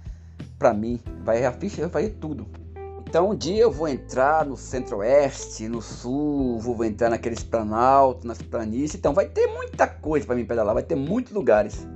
para 0.59 0.73
mim, 0.73 0.99
vai 1.23 1.45
a 1.45 1.53
ficha 1.53 1.83
vai 1.83 1.91
fazer 1.91 2.17
tudo. 2.19 2.47
Então 3.09 3.31
um 3.31 3.37
dia 3.37 3.62
eu 3.62 3.71
vou 3.71 3.87
entrar 3.87 4.45
no 4.45 4.57
centro-oeste, 4.57 5.69
no 5.69 5.81
sul, 5.81 6.59
vou 6.59 6.85
entrar 6.85 7.09
naqueles 7.09 7.42
planaltos, 7.42 8.25
nas 8.25 8.42
planícies, 8.42 8.97
então 8.97 9.14
vai 9.14 9.27
ter 9.27 9.47
muita 9.47 9.87
coisa 9.87 10.27
para 10.27 10.35
mim 10.35 10.45
pedalar, 10.45 10.75
vai 10.75 10.83
ter 10.83 10.97
muitos 10.97 11.33
lugares 11.33 11.87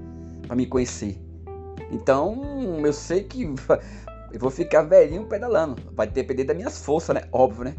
para 0.47 0.55
me 0.55 0.67
conhecer. 0.67 1.21
Então 1.91 2.81
eu 2.85 2.93
sei 2.93 3.25
que 3.25 3.43
eu 4.33 4.39
vou 4.39 4.51
ficar 4.51 4.83
velhinho 4.83 5.27
pedalando, 5.27 5.77
vai 5.93 6.07
depender 6.07 6.45
das 6.45 6.57
minhas 6.57 6.79
forças, 6.79 7.15
né? 7.15 7.23
Óbvio, 7.33 7.65
né? 7.65 7.75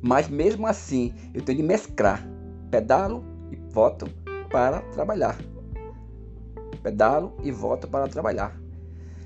Mas 0.00 0.28
mesmo 0.28 0.66
assim, 0.66 1.14
eu 1.34 1.42
tenho 1.42 1.58
de 1.58 1.64
mesclar. 1.64 2.26
Pedalo 2.70 3.22
e 3.50 3.56
volto 3.70 4.06
para 4.50 4.80
trabalhar. 4.80 5.36
Pedalo 6.82 7.36
e 7.44 7.52
volto 7.52 7.86
para 7.86 8.08
trabalhar. 8.08 8.58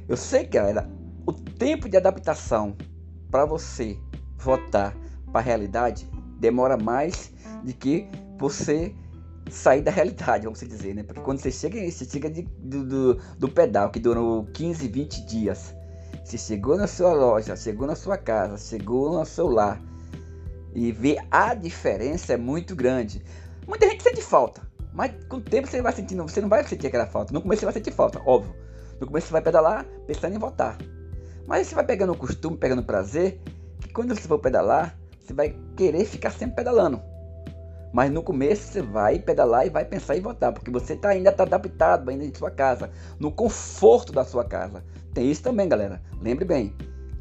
Eu 0.08 0.16
sei, 0.16 0.44
galera, 0.44 0.90
o 1.24 1.32
tempo 1.32 1.88
de 1.88 1.96
adaptação 1.96 2.76
para 3.30 3.44
você 3.44 3.98
voltar 4.38 4.96
para 5.30 5.40
a 5.40 5.42
realidade 5.42 6.08
demora 6.38 6.76
mais 6.76 7.32
do 7.64 7.72
que 7.72 8.08
você 8.38 8.94
sair 9.50 9.82
da 9.82 9.90
realidade, 9.90 10.44
vamos 10.44 10.60
dizer, 10.60 10.94
né? 10.94 11.02
Porque 11.02 11.20
quando 11.20 11.40
você 11.40 11.50
chega, 11.50 11.78
você 11.90 12.04
chega 12.04 12.28
de, 12.28 12.42
do, 12.42 12.84
do, 12.84 13.14
do 13.38 13.48
pedal, 13.48 13.90
que 13.90 14.00
durou 14.00 14.44
15, 14.46 14.88
20 14.88 15.26
dias, 15.26 15.74
você 16.24 16.36
chegou 16.36 16.76
na 16.76 16.86
sua 16.86 17.12
loja, 17.12 17.54
chegou 17.56 17.86
na 17.86 17.94
sua 17.94 18.16
casa, 18.16 18.58
chegou 18.58 19.12
no 19.12 19.24
seu 19.24 19.46
lar, 19.46 19.80
e 20.74 20.92
ver 20.92 21.18
a 21.30 21.54
diferença 21.54 22.34
é 22.34 22.36
muito 22.36 22.74
grande. 22.74 23.24
Muita 23.66 23.88
gente 23.88 24.02
sente 24.02 24.20
falta, 24.20 24.62
mas 24.92 25.12
com 25.28 25.36
o 25.36 25.40
tempo 25.40 25.68
você 25.68 25.80
vai 25.80 25.92
sentindo, 25.92 26.22
você 26.22 26.40
não 26.40 26.48
vai 26.48 26.66
sentir 26.66 26.88
aquela 26.88 27.06
falta. 27.06 27.32
No 27.32 27.40
começo 27.40 27.60
você 27.60 27.66
vai 27.66 27.74
sentir 27.74 27.92
falta, 27.92 28.20
óbvio. 28.26 28.54
No 29.00 29.06
começo 29.06 29.28
você 29.28 29.32
vai 29.32 29.42
pedalar 29.42 29.84
pensando 30.06 30.34
em 30.34 30.38
voltar. 30.38 30.76
Mas 31.46 31.68
você 31.68 31.74
vai 31.74 31.84
pegando 31.84 32.12
o 32.12 32.16
costume, 32.16 32.56
pegando 32.56 32.80
o 32.80 32.84
prazer, 32.84 33.40
que 33.80 33.92
quando 33.92 34.14
você 34.14 34.26
for 34.26 34.38
pedalar, 34.38 34.98
você 35.20 35.32
vai 35.32 35.56
querer 35.76 36.04
ficar 36.04 36.30
sempre 36.30 36.56
pedalando. 36.56 37.00
Mas 37.92 38.10
no 38.10 38.22
começo 38.22 38.72
você 38.72 38.82
vai 38.82 39.18
pedalar 39.18 39.66
e 39.66 39.70
vai 39.70 39.84
pensar 39.84 40.16
em 40.16 40.20
voltar, 40.20 40.52
porque 40.52 40.70
você 40.70 40.96
tá, 40.96 41.10
ainda 41.10 41.30
está 41.30 41.44
adaptado 41.44 42.10
ainda 42.10 42.24
em 42.24 42.34
sua 42.34 42.50
casa, 42.50 42.90
no 43.18 43.30
conforto 43.30 44.12
da 44.12 44.24
sua 44.24 44.44
casa. 44.44 44.84
Tem 45.14 45.30
isso 45.30 45.42
também, 45.42 45.68
galera. 45.68 46.02
Lembre 46.20 46.44
bem, 46.44 46.74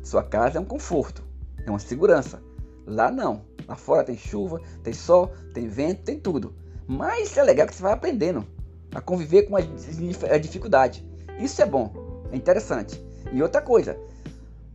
sua 0.04 0.24
casa 0.24 0.58
é 0.58 0.62
um 0.62 0.66
conforto, 0.66 1.24
é 1.66 1.70
uma 1.70 1.80
segurança. 1.80 2.42
Lá 2.86 3.10
não. 3.10 3.44
Lá 3.68 3.76
fora 3.76 4.04
tem 4.04 4.18
chuva, 4.18 4.62
tem 4.84 4.94
sol, 4.94 5.32
tem 5.54 5.68
vento, 5.68 6.04
tem 6.04 6.20
tudo. 6.20 6.56
Mas 6.88 7.36
é 7.38 7.44
legal 7.44 7.68
que 7.68 7.74
você 7.74 7.82
vai 7.82 7.94
aprendendo 7.94 8.46
a 8.94 9.02
conviver 9.02 9.44
com 9.44 9.56
a 9.56 10.38
dificuldade. 10.38 11.06
Isso 11.40 11.62
é 11.62 11.66
bom, 11.66 11.92
é 12.32 12.36
interessante. 12.36 13.04
E 13.32 13.42
outra 13.42 13.62
coisa, 13.62 13.98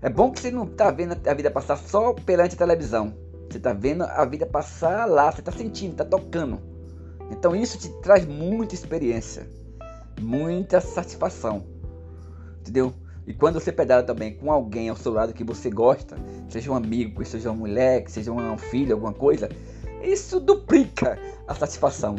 é 0.02 0.08
bom 0.08 0.30
que 0.30 0.40
você 0.40 0.50
não 0.50 0.64
está 0.64 0.90
vendo 0.90 1.14
a 1.26 1.34
vida 1.34 1.50
passar 1.50 1.76
só 1.76 2.14
perante 2.14 2.54
a 2.54 2.58
televisão. 2.58 3.12
Você 3.50 3.58
está 3.58 3.72
vendo 3.72 4.04
a 4.04 4.24
vida 4.24 4.46
passar 4.46 5.06
lá, 5.06 5.30
você 5.30 5.40
está 5.40 5.52
sentindo, 5.52 5.92
está 5.92 6.04
tocando. 6.04 6.58
Então 7.30 7.54
isso 7.54 7.78
te 7.78 7.88
traz 8.00 8.24
muita 8.24 8.74
experiência, 8.74 9.46
muita 10.18 10.80
satisfação. 10.80 11.64
Entendeu? 12.60 12.94
E 13.26 13.34
quando 13.34 13.60
você 13.60 13.70
pedala 13.70 14.02
também 14.02 14.34
com 14.34 14.50
alguém 14.50 14.88
ao 14.88 14.96
seu 14.96 15.12
lado 15.12 15.34
que 15.34 15.44
você 15.44 15.68
gosta, 15.68 16.16
seja 16.48 16.70
um 16.70 16.74
amigo, 16.74 17.22
seja 17.24 17.50
uma 17.50 17.58
mulher, 17.58 18.04
seja 18.08 18.32
um 18.32 18.56
filho, 18.56 18.94
alguma 18.94 19.12
coisa, 19.12 19.50
isso 20.02 20.40
duplica 20.40 21.18
a 21.46 21.54
satisfação. 21.54 22.16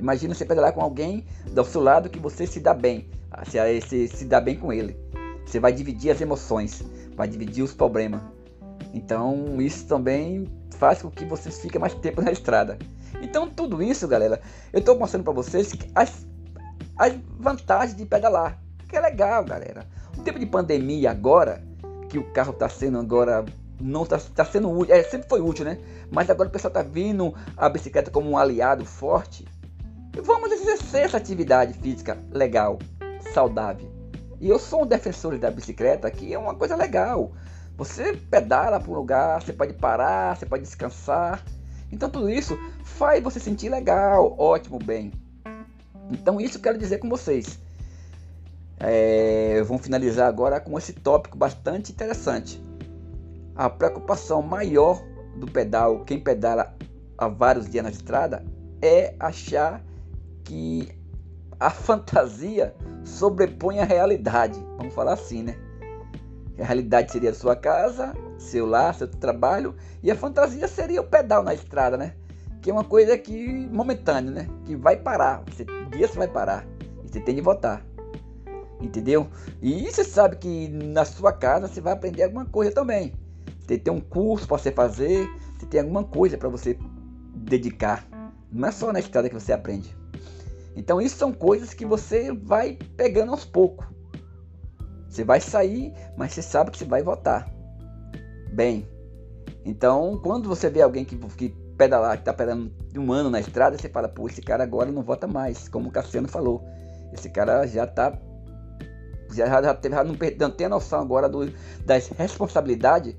Imagina 0.00 0.34
você 0.34 0.44
pedalar 0.44 0.72
com 0.72 0.80
alguém 0.80 1.24
ao 1.56 1.64
seu 1.64 1.80
lado 1.80 2.10
que 2.10 2.18
você 2.18 2.46
se 2.46 2.58
dá 2.58 2.74
bem, 2.74 3.08
você 3.44 3.80
se, 3.80 4.08
se 4.08 4.24
dá 4.24 4.40
bem 4.40 4.56
com 4.56 4.72
ele. 4.72 4.96
Você 5.50 5.58
vai 5.58 5.72
dividir 5.72 6.12
as 6.12 6.20
emoções, 6.20 6.80
vai 7.16 7.26
dividir 7.26 7.64
os 7.64 7.74
problemas. 7.74 8.20
Então 8.94 9.60
isso 9.60 9.84
também 9.84 10.46
faz 10.76 11.02
com 11.02 11.10
que 11.10 11.24
você 11.24 11.50
fique 11.50 11.76
mais 11.76 11.92
tempo 11.94 12.22
na 12.22 12.30
estrada. 12.30 12.78
Então 13.20 13.50
tudo 13.50 13.82
isso, 13.82 14.06
galera, 14.06 14.40
eu 14.72 14.78
estou 14.78 14.96
mostrando 14.96 15.24
para 15.24 15.32
vocês 15.32 15.72
as, 15.92 16.24
as 16.96 17.14
vantagens 17.36 17.96
de 17.96 18.06
pedalar. 18.06 18.62
Que 18.88 18.96
é 18.96 19.00
legal, 19.00 19.44
galera. 19.44 19.88
No 20.16 20.22
tempo 20.22 20.38
de 20.38 20.46
pandemia 20.46 21.10
agora, 21.10 21.60
que 22.08 22.16
o 22.16 22.30
carro 22.32 22.52
está 22.52 22.68
sendo 22.68 22.98
agora 22.98 23.44
não 23.80 24.04
está 24.04 24.18
tá 24.18 24.44
sendo 24.44 24.70
útil, 24.70 24.94
é, 24.94 25.02
sempre 25.02 25.28
foi 25.28 25.40
útil, 25.40 25.64
né? 25.64 25.78
Mas 26.12 26.30
agora 26.30 26.48
o 26.48 26.52
pessoal 26.52 26.70
está 26.70 26.82
vindo 26.82 27.34
a 27.56 27.68
bicicleta 27.68 28.08
como 28.08 28.30
um 28.30 28.38
aliado 28.38 28.84
forte. 28.84 29.48
Vamos 30.22 30.52
exercer 30.52 31.06
essa 31.06 31.16
atividade 31.16 31.72
física 31.72 32.18
legal, 32.30 32.78
saudável. 33.32 33.89
E 34.40 34.48
eu 34.48 34.58
sou 34.58 34.84
um 34.84 34.86
defensor 34.86 35.38
da 35.38 35.50
bicicleta, 35.50 36.10
que 36.10 36.32
é 36.32 36.38
uma 36.38 36.54
coisa 36.54 36.74
legal. 36.74 37.32
Você 37.76 38.14
pedala 38.14 38.80
para 38.80 38.90
um 38.90 38.94
lugar, 38.94 39.42
você 39.42 39.52
pode 39.52 39.74
parar, 39.74 40.36
você 40.36 40.46
pode 40.46 40.62
descansar. 40.62 41.44
Então 41.92 42.08
tudo 42.08 42.30
isso 42.30 42.58
faz 42.82 43.22
você 43.22 43.38
sentir 43.38 43.68
legal, 43.68 44.34
ótimo, 44.38 44.78
bem. 44.78 45.12
Então 46.10 46.40
isso 46.40 46.58
quero 46.58 46.78
dizer 46.78 46.98
com 46.98 47.08
vocês. 47.08 47.58
É, 48.78 49.62
vamos 49.64 49.82
finalizar 49.82 50.26
agora 50.26 50.58
com 50.58 50.78
esse 50.78 50.94
tópico 50.94 51.36
bastante 51.36 51.92
interessante. 51.92 52.62
A 53.54 53.68
preocupação 53.68 54.40
maior 54.40 55.02
do 55.36 55.46
pedal, 55.46 56.02
quem 56.04 56.18
pedala 56.18 56.74
há 57.18 57.28
vários 57.28 57.68
dias 57.68 57.84
na 57.84 57.90
estrada, 57.90 58.42
é 58.80 59.14
achar 59.20 59.84
que 60.44 60.99
a 61.60 61.68
fantasia 61.68 62.74
sobrepõe 63.04 63.80
a 63.80 63.84
realidade. 63.84 64.58
Vamos 64.78 64.94
falar 64.94 65.12
assim, 65.12 65.42
né? 65.42 65.56
A 66.58 66.64
realidade 66.64 67.12
seria 67.12 67.30
a 67.30 67.34
sua 67.34 67.54
casa, 67.54 68.14
seu 68.38 68.66
lar, 68.66 68.94
seu 68.94 69.06
trabalho, 69.06 69.74
e 70.02 70.10
a 70.10 70.16
fantasia 70.16 70.66
seria 70.66 71.00
o 71.00 71.06
pedal 71.06 71.42
na 71.42 71.52
estrada, 71.52 71.96
né? 71.96 72.14
Que 72.62 72.70
é 72.70 72.72
uma 72.72 72.84
coisa 72.84 73.16
que 73.16 73.68
momentânea, 73.68 74.30
né? 74.30 74.48
Que 74.64 74.74
vai 74.74 74.96
parar. 74.96 75.42
Você, 75.50 75.64
dia 75.90 76.08
você 76.08 76.18
vai 76.18 76.28
parar. 76.28 76.66
E 77.04 77.08
você 77.08 77.20
tem 77.20 77.34
de 77.34 77.40
voltar. 77.40 77.84
Entendeu? 78.80 79.28
E 79.60 79.90
você 79.90 80.04
sabe 80.04 80.36
que 80.36 80.68
na 80.68 81.04
sua 81.04 81.32
casa 81.32 81.68
você 81.68 81.80
vai 81.80 81.92
aprender 81.92 82.22
alguma 82.22 82.46
coisa 82.46 82.72
também. 82.72 83.12
Você 83.60 83.78
tem 83.78 83.92
um 83.92 84.00
curso 84.00 84.48
para 84.48 84.58
você 84.58 84.72
fazer, 84.72 85.28
você 85.58 85.66
tem 85.66 85.80
alguma 85.80 86.04
coisa 86.04 86.36
para 86.36 86.48
você 86.48 86.78
dedicar. 87.34 88.06
Não 88.50 88.68
é 88.68 88.72
só 88.72 88.92
na 88.92 88.98
estrada 88.98 89.28
que 89.28 89.34
você 89.34 89.52
aprende. 89.52 89.99
Então 90.76 91.00
isso 91.00 91.16
são 91.16 91.32
coisas 91.32 91.74
que 91.74 91.84
você 91.84 92.32
vai 92.32 92.78
pegando 92.96 93.32
aos 93.32 93.44
poucos. 93.44 93.86
Você 95.08 95.24
vai 95.24 95.40
sair, 95.40 95.92
mas 96.16 96.32
você 96.32 96.42
sabe 96.42 96.70
que 96.70 96.78
você 96.78 96.84
vai 96.84 97.02
voltar. 97.02 97.52
Bem. 98.52 98.88
Então, 99.64 100.18
quando 100.22 100.48
você 100.48 100.70
vê 100.70 100.80
alguém 100.80 101.04
que, 101.04 101.16
que 101.16 101.48
pedalar, 101.76 102.16
que 102.16 102.22
está 102.22 102.32
pedalando 102.32 102.72
um 102.96 103.12
ano 103.12 103.28
na 103.28 103.40
estrada, 103.40 103.76
você 103.76 103.88
fala, 103.88 104.08
pô, 104.08 104.28
esse 104.28 104.40
cara 104.40 104.62
agora 104.62 104.90
não 104.90 105.02
volta 105.02 105.26
mais, 105.26 105.68
como 105.68 105.88
o 105.88 105.92
Cassiano 105.92 106.28
falou. 106.28 106.64
Esse 107.12 107.28
cara 107.28 107.66
já 107.66 107.84
está 107.84 108.16
já, 109.32 109.46
já, 109.46 109.62
já 109.62 110.04
não, 110.04 110.16
não 110.38 110.50
tem 110.50 110.66
a 110.66 110.70
noção 110.70 111.00
agora 111.00 111.28
do, 111.28 111.52
das 111.84 112.08
responsabilidades 112.08 113.14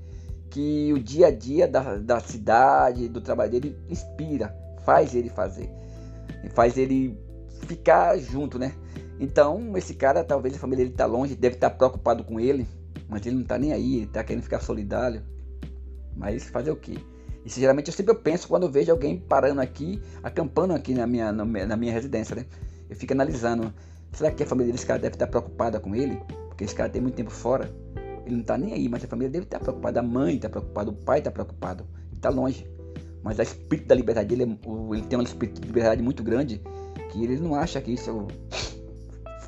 que 0.50 0.92
o 0.92 0.98
dia 0.98 1.28
a 1.28 1.30
dia 1.30 1.66
da, 1.66 1.96
da 1.96 2.20
cidade, 2.20 3.08
do 3.08 3.20
trabalho 3.20 3.50
dele 3.50 3.76
inspira, 3.88 4.54
faz 4.84 5.14
ele 5.14 5.30
fazer, 5.30 5.70
faz 6.54 6.76
ele 6.76 7.18
ficar 7.66 8.18
junto, 8.18 8.58
né? 8.58 8.72
Então, 9.18 9.76
esse 9.76 9.94
cara, 9.94 10.24
talvez 10.24 10.54
a 10.54 10.58
família 10.58 10.84
dele 10.84 10.96
tá 10.96 11.06
longe, 11.06 11.34
deve 11.34 11.56
estar 11.56 11.70
tá 11.70 11.76
preocupado 11.76 12.24
com 12.24 12.40
ele, 12.40 12.66
mas 13.08 13.24
ele 13.26 13.36
não 13.36 13.44
tá 13.44 13.58
nem 13.58 13.72
aí, 13.72 14.06
tá 14.06 14.24
querendo 14.24 14.42
ficar 14.42 14.60
solidário. 14.60 15.22
Mas 16.16 16.44
fazer 16.44 16.70
o 16.70 16.76
quê? 16.76 16.98
Isso 17.44 17.58
geralmente 17.58 17.88
eu 17.88 17.94
sempre 17.94 18.14
penso 18.14 18.46
quando 18.48 18.70
vejo 18.70 18.90
alguém 18.90 19.18
parando 19.18 19.60
aqui, 19.60 20.00
acampando 20.22 20.74
aqui 20.74 20.94
na 20.94 21.06
minha, 21.06 21.32
na 21.32 21.76
minha 21.76 21.92
residência, 21.92 22.36
né? 22.36 22.46
Eu 22.88 22.96
fico 22.96 23.12
analisando 23.12 23.72
Será 24.12 24.30
que 24.30 24.42
a 24.42 24.46
família 24.46 24.70
desse 24.70 24.84
cara 24.84 24.98
deve 24.98 25.14
estar 25.14 25.26
preocupada 25.26 25.80
com 25.80 25.96
ele? 25.96 26.20
Porque 26.48 26.64
esse 26.64 26.74
cara 26.74 26.90
tem 26.90 27.00
muito 27.00 27.14
tempo 27.14 27.30
fora. 27.30 27.74
Ele 28.26 28.34
não 28.34 28.42
está 28.42 28.58
nem 28.58 28.74
aí, 28.74 28.88
mas 28.88 29.02
a 29.02 29.08
família 29.08 29.30
deve 29.30 29.44
estar 29.44 29.58
preocupada. 29.58 30.00
A 30.00 30.02
mãe 30.02 30.36
está 30.36 30.50
preocupada, 30.50 30.90
o 30.90 30.92
pai 30.92 31.18
está 31.18 31.30
preocupado. 31.30 31.86
Ele 32.08 32.16
está 32.16 32.28
longe. 32.28 32.70
Mas 33.22 33.38
o 33.38 33.42
espírito 33.42 33.86
da 33.86 33.94
liberdade 33.94 34.28
dele, 34.28 34.42
é 34.42 34.96
ele 34.96 35.06
tem 35.06 35.18
um 35.18 35.22
espírito 35.22 35.60
de 35.60 35.66
liberdade 35.66 36.02
muito 36.02 36.22
grande 36.22 36.60
que 37.10 37.22
ele 37.22 37.38
não 37.38 37.54
acha 37.54 37.80
que 37.80 37.92
isso 37.92 38.26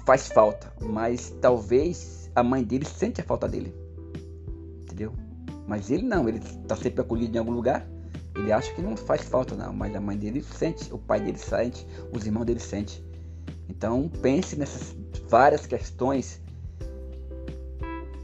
faz 0.06 0.28
falta. 0.28 0.72
Mas 0.80 1.34
talvez 1.40 2.30
a 2.34 2.42
mãe 2.42 2.62
dele 2.62 2.84
sente 2.84 3.20
a 3.20 3.24
falta 3.24 3.48
dele. 3.48 3.74
Entendeu? 4.82 5.12
Mas 5.66 5.90
ele 5.90 6.02
não, 6.02 6.28
ele 6.28 6.38
está 6.38 6.76
sempre 6.76 7.00
acolhido 7.00 7.36
em 7.36 7.38
algum 7.38 7.52
lugar. 7.52 7.86
Ele 8.36 8.52
acha 8.52 8.72
que 8.74 8.82
não 8.82 8.96
faz 8.96 9.22
falta, 9.22 9.56
não. 9.56 9.72
Mas 9.72 9.94
a 9.94 10.00
mãe 10.00 10.16
dele 10.16 10.42
sente, 10.42 10.92
o 10.92 10.98
pai 10.98 11.20
dele 11.20 11.38
sente, 11.38 11.86
os 12.12 12.26
irmãos 12.26 12.44
dele 12.44 12.60
sente. 12.60 13.02
Então 13.68 14.08
pense 14.20 14.56
nessas 14.56 14.94
várias 15.28 15.66
questões 15.66 16.40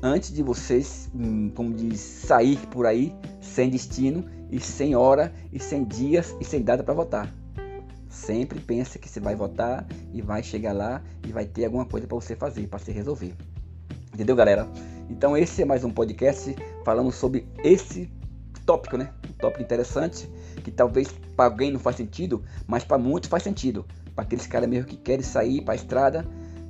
antes 0.03 0.33
de 0.33 0.43
vocês, 0.43 1.11
hum, 1.15 1.51
como 1.55 1.75
diz, 1.75 2.01
sair 2.01 2.59
por 2.69 2.87
aí 2.87 3.15
sem 3.41 3.71
destino 3.71 4.25
e 4.51 4.61
sem 4.61 4.95
hora 4.95 5.33
e 5.53 5.59
sem 5.59 5.85
dias 5.85 6.35
e 6.41 6.45
sem 6.45 6.63
data 6.63 6.83
para 6.83 6.95
votar. 6.95 7.33
Sempre 8.09 8.59
pense 8.59 8.99
que 8.99 9.09
você 9.09 9.21
vai 9.21 9.37
votar 9.37 9.87
e 10.13 10.21
vai 10.21 10.43
chegar 10.43 10.73
lá 10.73 11.03
e 11.27 11.33
vai 11.33 11.45
ter 11.45 11.65
alguma 11.65 11.85
coisa 11.85 12.07
para 12.07 12.17
você 12.17 12.35
fazer, 12.35 12.67
para 12.67 12.79
se 12.79 12.91
resolver. 12.91 13.35
Entendeu, 14.13 14.35
galera? 14.35 14.69
Então 15.09 15.37
esse 15.37 15.63
é 15.63 15.65
mais 15.65 15.85
um 15.85 15.91
podcast 15.91 16.55
falando 16.85 17.13
sobre 17.13 17.47
esse 17.63 18.11
tópico, 18.67 18.97
né? 18.97 19.13
Um 19.29 19.33
tópico 19.35 19.63
interessante 19.63 20.29
que 20.65 20.71
talvez 20.71 21.09
para 21.37 21.47
alguém 21.47 21.71
não 21.71 21.81
faz 21.81 21.97
sentido, 21.97 22.45
mas 22.67 22.85
para 22.85 22.99
muitos 22.99 23.31
faz 23.31 23.43
sentido. 23.43 23.87
Para 24.15 24.25
aqueles 24.25 24.47
caras 24.47 24.69
mesmo 24.69 24.89
que 24.89 24.97
querem 24.97 25.23
sair 25.23 25.63
para 25.63 25.75
a 25.75 25.77
estrada 25.77 26.27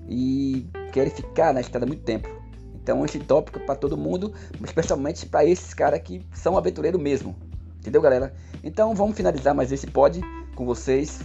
e 0.08 0.66
querem 0.92 1.12
ficar 1.12 1.54
na 1.54 1.60
estrada 1.60 1.86
muito 1.86 2.02
tempo. 2.02 2.28
Então 2.74 3.04
esse 3.04 3.18
tópico 3.18 3.58
é 3.58 3.62
para 3.62 3.74
todo 3.74 3.96
mundo, 3.96 4.32
especialmente 4.64 5.26
para 5.26 5.44
esses 5.44 5.72
caras 5.72 6.00
que 6.00 6.24
são 6.32 6.56
aventureiros 6.56 7.00
mesmo. 7.00 7.36
Entendeu, 7.80 8.00
galera? 8.02 8.34
Então 8.62 8.94
vamos 8.94 9.16
finalizar 9.16 9.54
mais 9.54 9.72
esse 9.72 9.86
pod 9.86 10.20
com 10.54 10.66
vocês. 10.66 11.20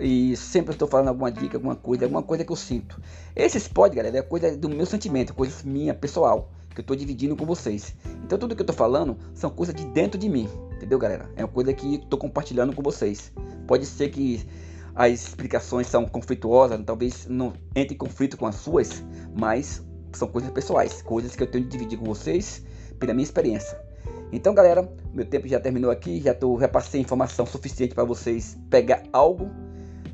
E 0.00 0.36
sempre 0.36 0.72
estou 0.72 0.86
falando 0.86 1.08
alguma 1.08 1.30
dica, 1.30 1.56
alguma 1.56 1.74
coisa, 1.74 2.04
alguma 2.04 2.22
coisa 2.22 2.44
que 2.44 2.52
eu 2.52 2.56
sinto. 2.56 3.02
Esses 3.34 3.66
pod, 3.66 3.96
galera, 3.96 4.16
é 4.16 4.22
coisa 4.22 4.56
do 4.56 4.68
meu 4.68 4.86
sentimento, 4.86 5.34
coisa 5.34 5.56
minha, 5.64 5.92
pessoal, 5.92 6.52
que 6.72 6.80
eu 6.80 6.82
estou 6.82 6.94
dividindo 6.94 7.34
com 7.34 7.44
vocês. 7.44 7.96
Então 8.24 8.38
tudo 8.38 8.54
que 8.54 8.62
eu 8.62 8.64
estou 8.64 8.76
falando 8.76 9.18
são 9.34 9.50
coisas 9.50 9.74
de 9.74 9.84
dentro 9.86 10.16
de 10.16 10.28
mim. 10.28 10.48
Entendeu, 10.76 11.00
galera? 11.00 11.28
É 11.34 11.42
uma 11.44 11.52
coisa 11.52 11.72
que 11.72 11.96
estou 11.96 12.16
compartilhando 12.16 12.72
com 12.72 12.82
vocês. 12.82 13.32
Pode 13.66 13.86
ser 13.86 14.10
que 14.10 14.46
as 14.94 15.12
explicações 15.12 15.88
são 15.88 16.06
conflituosas, 16.06 16.80
talvez 16.86 17.26
não 17.26 17.52
entre 17.74 17.94
em 17.94 17.98
conflito 17.98 18.36
com 18.36 18.46
as 18.46 18.54
suas, 18.54 19.02
mas 19.36 19.82
são 20.12 20.28
coisas 20.28 20.50
pessoais, 20.52 21.02
coisas 21.02 21.34
que 21.34 21.42
eu 21.42 21.50
tenho 21.50 21.64
de 21.64 21.70
dividir 21.70 21.98
com 21.98 22.04
vocês 22.04 22.62
pela 23.00 23.12
minha 23.12 23.24
experiência. 23.24 23.87
Então, 24.32 24.54
galera, 24.54 24.88
meu 25.12 25.24
tempo 25.24 25.48
já 25.48 25.58
terminou 25.58 25.90
aqui, 25.90 26.20
já 26.20 26.34
tô, 26.34 26.58
passei 26.68 27.00
informação 27.00 27.46
suficiente 27.46 27.94
para 27.94 28.04
vocês 28.04 28.58
pegar 28.68 29.02
algo. 29.12 29.50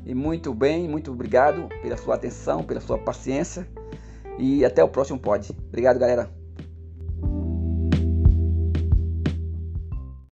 E 0.05 0.13
muito 0.13 0.53
bem, 0.53 0.87
muito 0.87 1.11
obrigado 1.11 1.67
pela 1.81 1.97
sua 1.97 2.15
atenção, 2.15 2.63
pela 2.63 2.79
sua 2.79 2.97
paciência. 2.97 3.67
E 4.37 4.63
até 4.63 4.83
o 4.83 4.89
próximo 4.89 5.19
pod. 5.19 5.51
Obrigado, 5.69 5.97
galera. 5.97 6.29